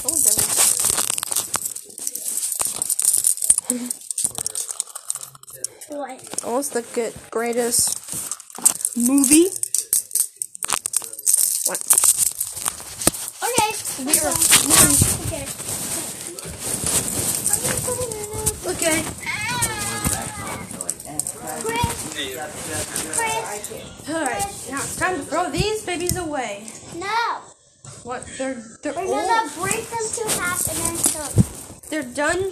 Oh, 0.10 0.15
there 5.89 5.97
What? 6.08 6.39
Oh, 6.46 6.54
what's 6.54 6.70
the 6.70 6.84
good, 6.96 7.13
greatest 7.32 8.00
movie? 8.96 9.52
What? 11.67 11.84
Okay. 13.43 13.67
Okay. 18.72 19.04
Okay. 19.04 19.04
Chris. 21.60 21.91
Chris. 23.17 24.10
Alright, 24.10 24.48
now 24.72 24.80
it's 24.80 24.96
time 24.96 25.15
to 25.17 25.24
throw 25.24 25.52
these 25.52 25.86
babies 25.86 26.15
away. 26.15 26.72
No. 26.96 27.06
What? 28.04 28.26
They're 28.38 28.63
they're 28.82 28.93
We're 28.93 29.02
old. 29.08 29.28
gonna 29.28 29.52
break 29.60 29.84
them 29.89 30.08
to 30.15 30.24
half 30.39 30.67
and 30.70 30.78
then 30.78 30.96
cook. 31.12 31.34
They're 31.89 32.04
done. 32.04 32.52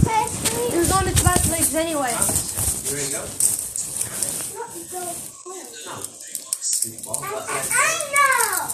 Chris, 0.00 0.50
please. 0.50 0.74
It 0.74 0.78
was 0.78 0.92
on 0.92 1.08
its 1.08 1.22
last 1.22 1.50
legs 1.50 1.74
anyway. 1.74 2.49
You 2.90 2.96
ready 2.96 3.06
to 3.06 3.12
go? 3.12 3.22
Not 3.22 4.66
go 4.90 4.98
home. 4.98 6.02
These 6.82 7.06
I 7.70 7.94
know. 8.10 8.66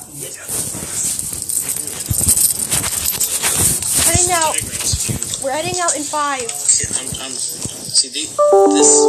Heading 4.08 4.32
out. 4.32 4.54
Diagrams, 4.56 4.92
if 4.96 5.10
you- 5.10 5.44
We're 5.44 5.52
heading 5.52 5.78
out 5.82 5.94
in 5.96 6.02
five. 6.02 6.40
Yeah, 6.48 6.96
I'm, 6.96 7.28
I'm, 7.28 7.32
see, 7.36 8.08
the, 8.08 8.24
this 8.72 9.04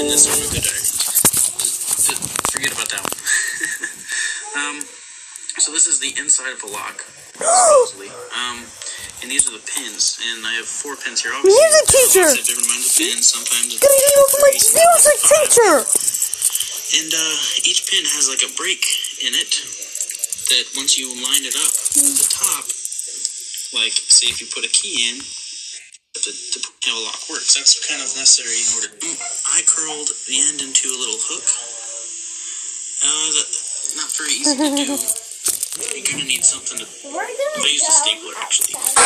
and 0.00 0.08
this 0.08 0.24
are 0.24 0.54
good 0.54 0.64
just 0.64 2.50
forget 2.50 2.72
about 2.72 2.88
that 2.88 3.02
one. 3.04 3.12
um, 4.56 4.80
so 5.60 5.70
this 5.72 5.86
is 5.86 6.00
the 6.00 6.14
inside 6.18 6.52
of 6.52 6.60
the 6.62 6.68
lock, 6.68 7.02
supposedly. 7.36 8.08
Um, 8.08 8.64
and 9.26 9.34
these 9.34 9.50
are 9.50 9.58
the 9.58 9.66
pins, 9.66 10.22
and 10.22 10.46
I 10.46 10.54
have 10.54 10.70
four 10.70 10.94
pins 10.94 11.18
here. 11.18 11.34
Obviously, 11.34 11.58
Music 11.58 11.86
teacher! 11.90 12.30
lots 12.30 12.46
different 12.46 12.70
kinds 12.70 12.86
of 12.86 12.94
pins. 12.94 13.26
Sometimes 13.26 13.74
it's 13.74 13.82
Gonna 13.82 14.06
go 14.14 14.22
for 14.30 14.38
my 14.46 14.54
music 14.54 15.18
teacher. 15.26 15.74
And 17.02 17.10
uh, 17.10 17.66
each 17.66 17.90
pin 17.90 18.06
has 18.06 18.30
like 18.30 18.46
a 18.46 18.52
break 18.54 18.78
in 19.26 19.34
it 19.34 19.50
that 20.54 20.64
once 20.78 20.94
you 20.94 21.10
line 21.26 21.42
it 21.42 21.58
up 21.58 21.74
at 21.74 22.06
the 22.06 22.28
top, 22.30 22.70
like 23.74 23.98
say 23.98 24.30
if 24.30 24.38
you 24.38 24.46
put 24.54 24.62
a 24.62 24.70
key 24.70 25.10
in, 25.10 25.18
to, 25.18 26.30
to 26.30 26.58
how 26.86 26.94
a 26.94 27.02
lock 27.10 27.18
works. 27.26 27.58
That's 27.58 27.82
kind 27.82 27.98
of 27.98 28.06
necessary 28.14 28.54
in 28.54 28.78
order. 28.78 28.90
Mm, 28.94 29.18
I 29.58 29.66
curled 29.66 30.06
the 30.30 30.38
end 30.38 30.62
into 30.62 30.86
a 30.86 30.98
little 31.02 31.18
hook. 31.18 31.46
Uh, 33.02 33.42
not 33.98 34.06
very 34.14 34.38
easy 34.38 34.54
to 34.54 34.86
do. 34.86 34.94
You 35.76 36.02
kind 36.02 36.22
of 36.22 36.26
need 36.28 36.42
something 36.42 36.78
to. 36.78 36.86
We're 37.04 37.12
gonna 37.12 37.28
I 37.28 37.68
used 37.68 37.84
a 37.84 37.92
go. 37.92 38.00
stapler 38.00 38.32
actually. 38.40 38.72
And 38.72 38.96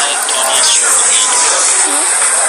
uh, 0.00 0.16
do 0.24 0.32
a 0.32 0.44
nice 0.48 0.70
sharp 0.72 0.96
end. 1.12 2.42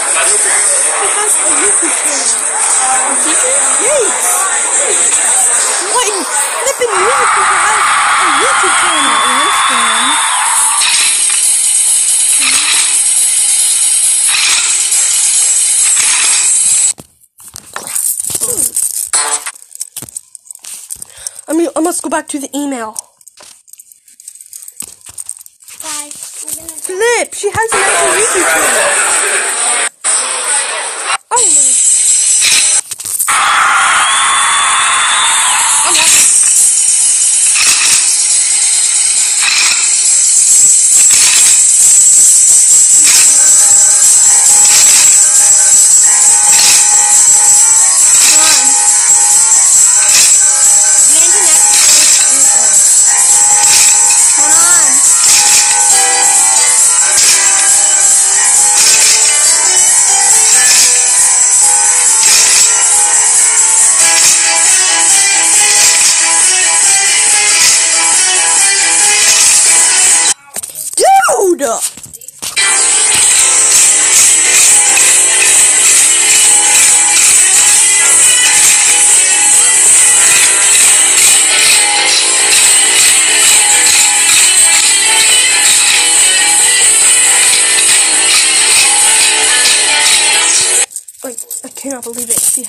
What 4.73 6.07
in 6.07 6.23
flippin' 6.23 6.91
music 6.95 7.29
teacher 7.35 7.59
has 7.61 7.83
a 7.83 8.27
YouTube 8.39 8.75
channel? 8.79 9.22
I 21.83 21.85
mean, 21.85 21.89
I 21.89 21.89
must 21.89 22.01
go 22.01 22.09
back 22.09 22.29
to 22.29 22.39
the 22.39 22.49
email. 22.55 22.95
Bye. 25.81 26.11
We're 26.45 26.55
gonna. 26.55 26.79
Flip, 26.79 27.33
she 27.33 27.49
has 27.51 27.73
an 27.73 27.79
actual 27.83 28.13
YouTube 28.23 28.47
channel. 28.53 29.92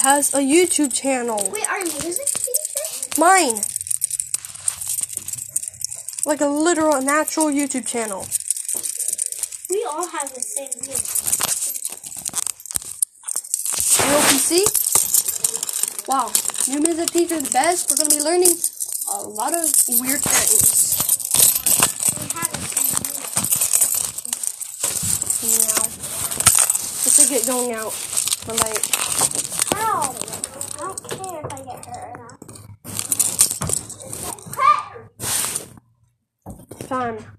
Has 0.05 0.35
a 0.35 0.39
YouTube 0.39 0.93
channel. 0.93 1.51
Wait, 1.51 1.67
our 1.67 1.79
music 1.79 2.27
teacher? 2.27 3.19
Mine. 3.19 3.63
Like 6.27 6.43
a 6.43 6.47
literal 6.47 7.01
natural 7.01 7.47
YouTube 7.47 7.87
channel. 7.87 8.27
We 9.71 9.83
all 9.89 10.07
have 10.07 10.29
the 10.35 10.41
same 10.43 10.69
music. 10.85 11.09
Real 14.05 14.21
PC. 14.29 14.69
Wow. 16.07 16.31
New 16.69 16.81
music 16.83 17.09
teacher 17.09 17.41
the 17.41 17.51
best. 17.51 17.89
We're 17.89 17.97
gonna 17.97 18.15
be 18.15 18.21
learning 18.21 18.59
a 19.11 19.23
lot 19.23 19.55
of 19.55 19.65
weird 19.89 20.21
things. 20.21 21.01
We 22.21 22.29
have 22.37 22.53
the 22.53 22.61
same. 22.69 22.93
Now. 25.65 25.81
Let's 27.07 27.29
get 27.31 27.47
going 27.47 27.73
out. 27.73 28.14
We're 28.47 28.53
late. 28.57 28.91
I 29.73 29.77
don't 30.77 31.01
care 31.09 31.41
if 31.41 31.51
I 31.51 31.57
get 31.65 31.87
hurt 31.87 32.13
or 32.13 32.19
not. 32.19 32.39
Time. 36.89 37.34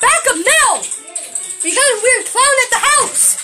Back 0.00 0.26
up 0.26 0.36
now! 0.36 0.82
We 1.62 1.70
got 1.74 1.86
a 1.86 2.00
weird 2.02 2.26
clown 2.26 2.54
at 2.64 2.70
the 2.70 2.80
house! 2.82 3.38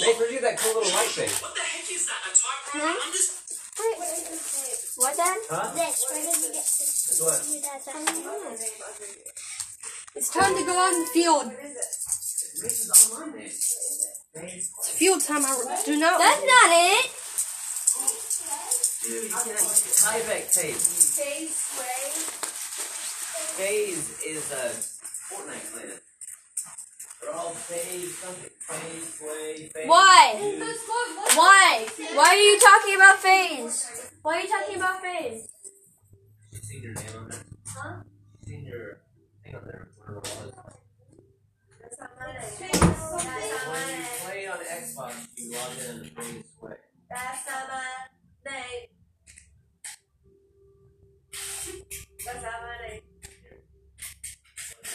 Nate, 0.00 0.16
where'd 0.16 0.30
you 0.30 0.40
get 0.40 0.42
that 0.42 0.58
cool 0.58 0.74
little 0.74 0.92
light 0.92 1.08
thing? 1.08 1.28
What 1.28 1.52
What 4.96 5.16
then? 5.16 5.36
Huh? 5.50 5.74
this. 5.74 6.06
Where 6.10 6.22
did 6.22 6.36
you 6.36 6.42
get 6.42 6.52
this? 6.54 7.20
What? 7.20 7.44
You 7.48 7.60
guys 7.60 7.88
are- 7.88 8.56
It's 10.14 10.30
time 10.30 10.54
to 10.56 10.64
go 10.64 10.72
out 10.78 10.92
in 10.94 11.00
the 11.00 11.06
field. 11.12 11.52
Races 12.62 13.10
online, 13.12 13.36
Nate. 14.34 14.67
It's 14.98 15.06
field 15.06 15.22
time. 15.22 15.44
I 15.44 15.82
do 15.84 15.96
not. 15.96 16.18
That's 16.18 16.42
not 16.42 16.70
it. 16.74 17.06
Dude, 19.04 19.24
you 19.24 19.30
cannot 19.30 19.62
use 19.62 19.82
the 19.86 19.90
Tyvek 19.94 20.52
tape. 20.52 20.74
FaZe 23.54 24.08
is 24.26 24.50
a 24.50 24.74
Fortnite 25.30 25.72
clan. 25.72 26.00
They're 27.22 27.32
all 27.32 27.50
phase 27.50 28.18
something. 28.18 28.50
FaZe, 28.58 29.14
sway, 29.14 29.70
phase. 29.72 29.86
Why? 29.88 30.34
dude. 30.40 30.62
Why? 31.36 31.86
Why 32.14 32.24
are 32.24 32.36
you 32.36 32.58
talking 32.58 32.96
about 32.96 33.18
phase? 33.18 34.10
Why 34.22 34.38
are 34.38 34.40
you 34.40 34.48
talking 34.48 34.76
about 34.76 35.00
phase? 35.00 35.48
You 36.50 36.58
seen 36.58 36.82
your 36.82 36.94
name 36.94 37.16
on 37.16 37.28
there? 37.28 37.44
Huh? 37.68 38.02
You 38.40 38.52
seen 38.52 38.64
your 38.64 38.98
thing 39.44 39.54
on 39.54 39.64
there? 39.64 39.90
Whatever 39.96 40.18
it 40.18 40.54
was. 40.56 40.67
When 42.38 42.70
you 42.70 44.04
play 44.22 44.46
on 44.46 44.58
Xbox, 44.58 45.26
you 45.36 45.52
log 45.52 45.72
in 45.88 45.98
the 45.98 46.10
biggest 46.14 46.62
way. 46.62 46.76
Bersama 47.10 47.82
Nate. 48.46 48.90
Bersama 52.24 53.00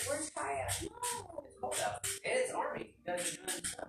Where's 0.07 0.29
Kaya? 0.29 0.67
No, 0.83 1.43
it's 1.45 1.55
cold 1.59 1.75
out. 1.85 2.07
And 2.23 2.39
it's 2.39 2.51
Army. 2.53 2.93
You 3.05 3.13
guys 3.13 3.33
are 3.33 3.45
doing 3.45 3.65
stuff. 3.65 3.87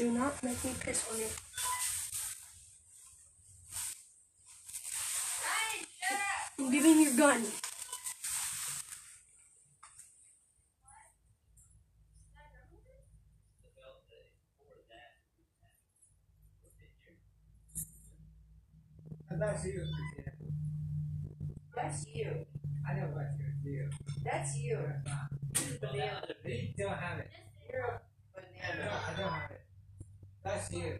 Do 0.00 0.10
not 0.12 0.42
make 0.42 0.64
me 0.64 0.72
piss 0.80 1.04
on 1.12 1.18
you. 1.18 1.26
I'm 6.58 6.72
giving 6.72 6.92
you 6.92 7.10
your 7.10 7.16
gun. 7.18 7.42
That's 19.38 19.66
you. 19.66 19.84
That's 21.76 22.06
you. 22.06 22.46
I 22.88 22.94
know 22.94 23.10
that's 23.14 23.36
you. 23.62 23.90
That's 24.24 24.56
you. 24.56 24.78
That's 25.04 25.29
Yeah. 30.70 30.99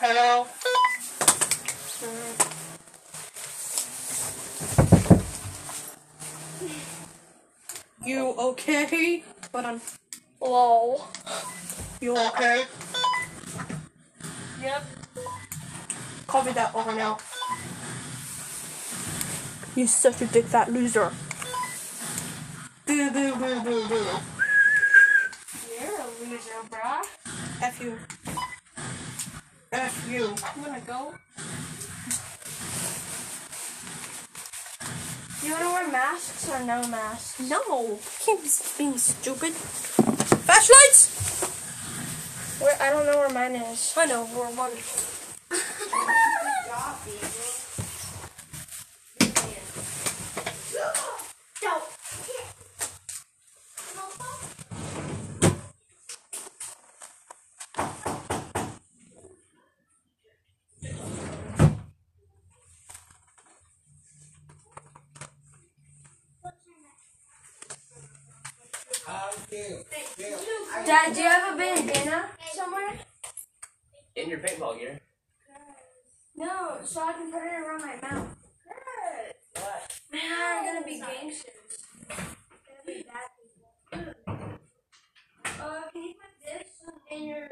Hello. 0.00 0.46
You 8.04 8.34
okay? 8.38 9.24
Hold 9.52 9.64
on. 9.64 9.80
Lol. 10.40 11.08
You 12.00 12.16
okay? 12.16 12.64
Yep. 14.62 14.84
Copy 16.26 16.52
that 16.52 16.74
over 16.74 16.94
now. 16.94 17.18
You 19.74 19.86
such 19.86 20.22
a 20.22 20.26
dick 20.26 20.46
fat 20.46 20.72
loser. 20.72 21.12
Boo 22.86 23.10
boo 23.10 23.34
boo 23.36 23.60
boo 23.60 23.88
boo. 23.88 24.35
You're 26.44 26.64
bra? 26.68 27.02
F 27.62 27.80
you. 27.80 27.98
F 29.72 30.06
you. 30.10 30.18
You 30.18 30.34
wanna 30.62 30.80
go? 30.80 31.14
You 35.42 35.52
wanna 35.52 35.70
wear 35.72 35.90
masks 35.90 36.48
or 36.50 36.60
no 36.60 36.86
masks? 36.88 37.40
No. 37.40 37.98
Can't 38.20 38.42
be 38.42 38.50
being 38.76 38.98
stupid. 38.98 39.54
Flashlights? 40.44 41.08
Where 42.60 42.76
I 42.82 42.90
don't 42.90 43.06
know 43.06 43.16
where 43.16 43.30
mine 43.30 43.56
is. 43.56 43.94
I 43.96 44.04
know, 44.04 44.28
we're 44.34 44.50
one. 44.50 44.72
Dad, 70.86 71.14
do 71.14 71.20
you 71.20 71.28
have 71.28 71.54
a 71.54 71.56
bandana 71.58 72.28
somewhere? 72.52 72.98
In 74.14 74.28
your 74.28 74.38
paintball 74.38 74.78
gear. 74.78 75.00
No, 76.36 76.78
so 76.84 77.00
I 77.00 77.12
can 77.12 77.32
put 77.32 77.42
it 77.42 77.54
around 77.54 77.80
my 77.80 77.96
mouth. 78.08 78.36
What? 79.54 80.00
Man, 80.12 80.22
I'm 80.32 80.64
gonna 80.64 80.86
be 80.86 81.00
gangsters. 81.00 81.54
Uh, 85.58 85.82
can 85.92 86.02
you 86.02 86.14
put 86.14 86.34
this 86.44 86.70
in 87.10 87.24
your 87.24 87.48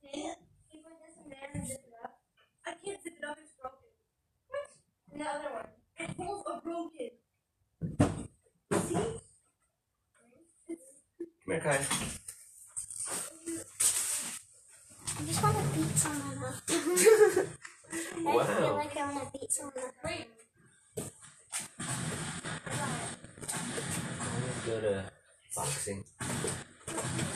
thing? 0.00 0.34
Can 0.70 0.78
you 0.78 0.80
put 0.82 0.96
this 1.04 1.16
in 1.22 1.30
there 1.30 1.50
and 1.52 1.66
zip 1.66 1.82
it 1.86 1.94
up? 2.02 2.18
I 2.66 2.72
can't 2.82 3.02
zip 3.02 3.14
it 3.18 3.24
up, 3.28 3.38
it's 3.42 3.52
broken. 3.60 3.88
And 5.12 5.20
the 5.20 5.28
other 5.28 5.52
one. 5.52 5.68
It's 5.98 6.14
both 6.14 6.46
are 6.46 6.60
broken. 6.62 7.10
Come 11.50 11.60
here, 11.60 11.72
Kai. 11.72 11.82
I 15.18 15.24
just 15.26 15.42
want 15.42 15.56
to 15.56 15.62
beat 15.74 15.98
someone 15.98 16.38
up. 16.44 16.54
wow. 18.22 18.38
I 18.38 18.44
feel 18.54 18.74
like 18.74 18.96
I 18.96 19.12
want 19.12 19.32
to 19.32 19.38
beat 19.40 19.50
someone 19.50 19.74
up. 19.78 19.94
Wait, 20.04 20.26
I'm 20.96 21.04
gonna 24.38 24.64
go 24.64 24.80
to 24.80 25.10
boxing. 25.56 26.04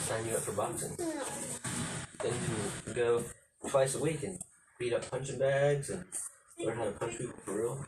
Sign 0.07 0.27
you 0.27 0.35
up 0.35 0.43
for 0.43 0.53
boxing. 0.53 0.95
Then 0.95 2.33
you 2.33 2.55
can 2.85 2.93
go 2.93 3.21
twice 3.67 3.95
a 3.95 3.99
week 3.99 4.23
and 4.23 4.39
beat 4.79 4.93
up 4.93 5.11
punching 5.11 5.39
bags 5.39 5.89
and 5.89 6.05
learn 6.63 6.77
how 6.77 6.85
to 6.85 6.91
punch 6.91 7.17
people 7.17 7.35
for 7.43 7.57
real. 7.57 7.85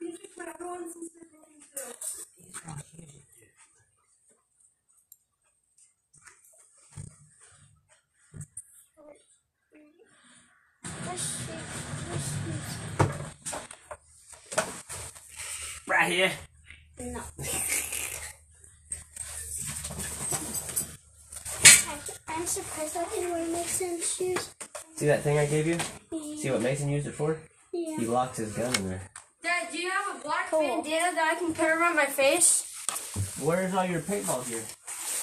you 0.00 0.12
took 0.12 0.38
my 0.38 0.44
other 0.54 0.66
one 0.66 0.90
since 0.90 1.12
they're 1.12 1.28
broken 1.30 1.60
too. 2.96 3.08
Right 15.88 16.12
here. 16.12 16.32
No. 17.00 17.20
I'm 22.28 22.46
surprised 22.46 22.96
I 22.96 23.04
can 23.04 23.30
wear 23.30 23.48
Mason's 23.48 24.14
shoes. 24.14 24.54
See 24.96 25.06
that 25.62 25.64
thing 25.64 25.80
I 26.12 26.18
gave 26.18 26.20
you? 26.36 26.36
See 26.36 26.50
what 26.50 26.62
Mason 26.62 26.88
used 26.88 27.06
it 27.06 27.12
for? 27.14 27.38
Yeah. 27.72 27.96
He 27.98 28.06
locks 28.06 28.38
his 28.38 28.52
gun 28.52 28.74
in 28.76 28.88
there. 28.88 29.02
Dad, 29.42 29.68
do 29.72 29.78
you 29.78 29.90
have 29.90 30.16
a 30.16 30.20
black 30.22 30.50
Cool. 30.50 30.60
bandana 30.60 31.14
that 31.14 31.32
I 31.34 31.38
can 31.38 31.54
put 31.54 31.68
around 31.68 31.96
my 31.96 32.06
face? 32.06 32.64
Where's 33.40 33.74
all 33.74 33.84
your 33.84 34.00
paintball 34.00 34.48
gear? 34.48 34.62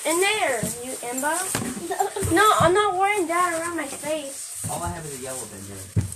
In 0.06 0.22
there, 0.22 0.62
you 0.84 0.92
imbo. 1.12 2.32
No, 2.34 2.52
I'm 2.60 2.74
not 2.74 2.98
wearing 2.98 3.28
that 3.28 3.60
around 3.60 3.78
my 3.78 3.86
face. 3.86 4.66
All 4.70 4.82
I 4.84 4.90
have 4.90 5.06
is 5.06 5.20
a 5.20 5.24
yellow 5.24 5.40
bandana. 5.52 6.08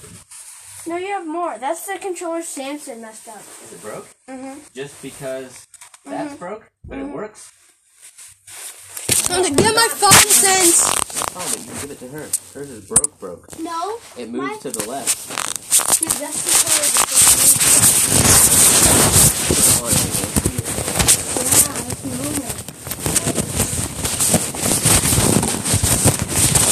No, 0.88 0.98
you 0.98 1.08
have 1.08 1.28
more. 1.28 1.58
That's 1.60 1.86
the 1.86 1.98
controller 2.00 2.42
Samson 2.42 3.02
messed 3.02 3.28
up. 3.28 3.38
Is 3.64 3.74
it 3.74 3.82
broke? 3.82 4.08
Mm-hmm. 4.30 4.60
Just 4.74 5.02
because 5.02 5.68
that's 6.06 6.36
broke, 6.36 6.72
but 6.86 7.00
it 7.00 7.06
works? 7.06 7.52
I'm 9.30 9.44
gonna 9.44 9.56
Get 9.56 9.76
my 9.76 9.88
phone 9.92 10.12
sense. 10.12 10.99
Oh, 11.12 11.32
but 11.34 11.60
you 11.60 11.66
can 11.66 11.82
give 11.82 11.92
it 11.92 12.00
to 12.00 12.08
her. 12.10 12.30
Hers 12.54 12.70
is 12.70 12.86
broke, 12.86 13.20
broke. 13.20 13.60
No. 13.60 13.98
It 14.18 14.30
moves 14.30 14.48
My- 14.48 14.58
to 14.62 14.72
the 14.72 14.88
left. 14.90 15.28
Dude, 16.00 16.10
that's 16.12 16.44
the 16.44 16.52
color 16.64 16.86
of 16.86 16.94
the 16.94 17.00
Come 19.70 19.86
on, 19.86 19.90
Mason. 19.90 20.30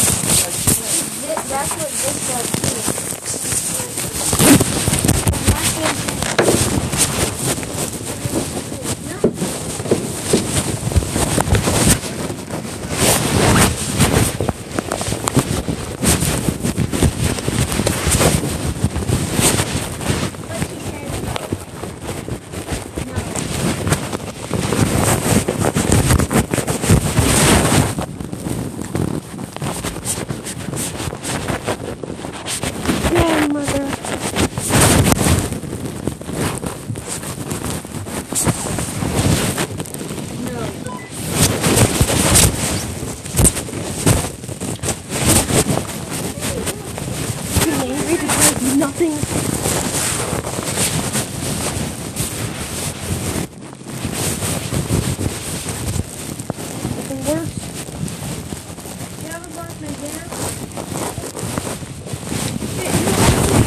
Yeah, 0.08 0.48
it's 0.48 1.50
That's 1.50 1.72
what 1.72 1.90
this 1.90 2.28
does 2.28 2.52
too. 2.52 2.68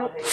Europe 0.00 0.29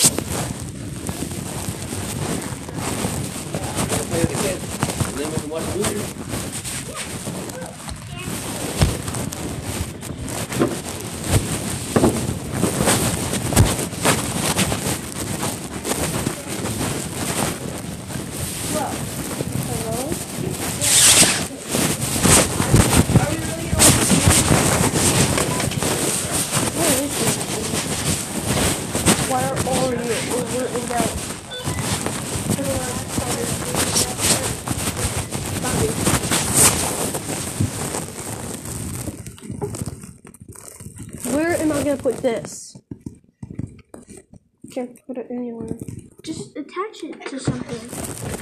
put 45.07 45.17
it 45.17 45.27
anywhere. 45.31 45.77
Just 46.21 46.57
attach 46.57 47.03
it 47.03 47.25
to 47.27 47.39
something. 47.39 48.36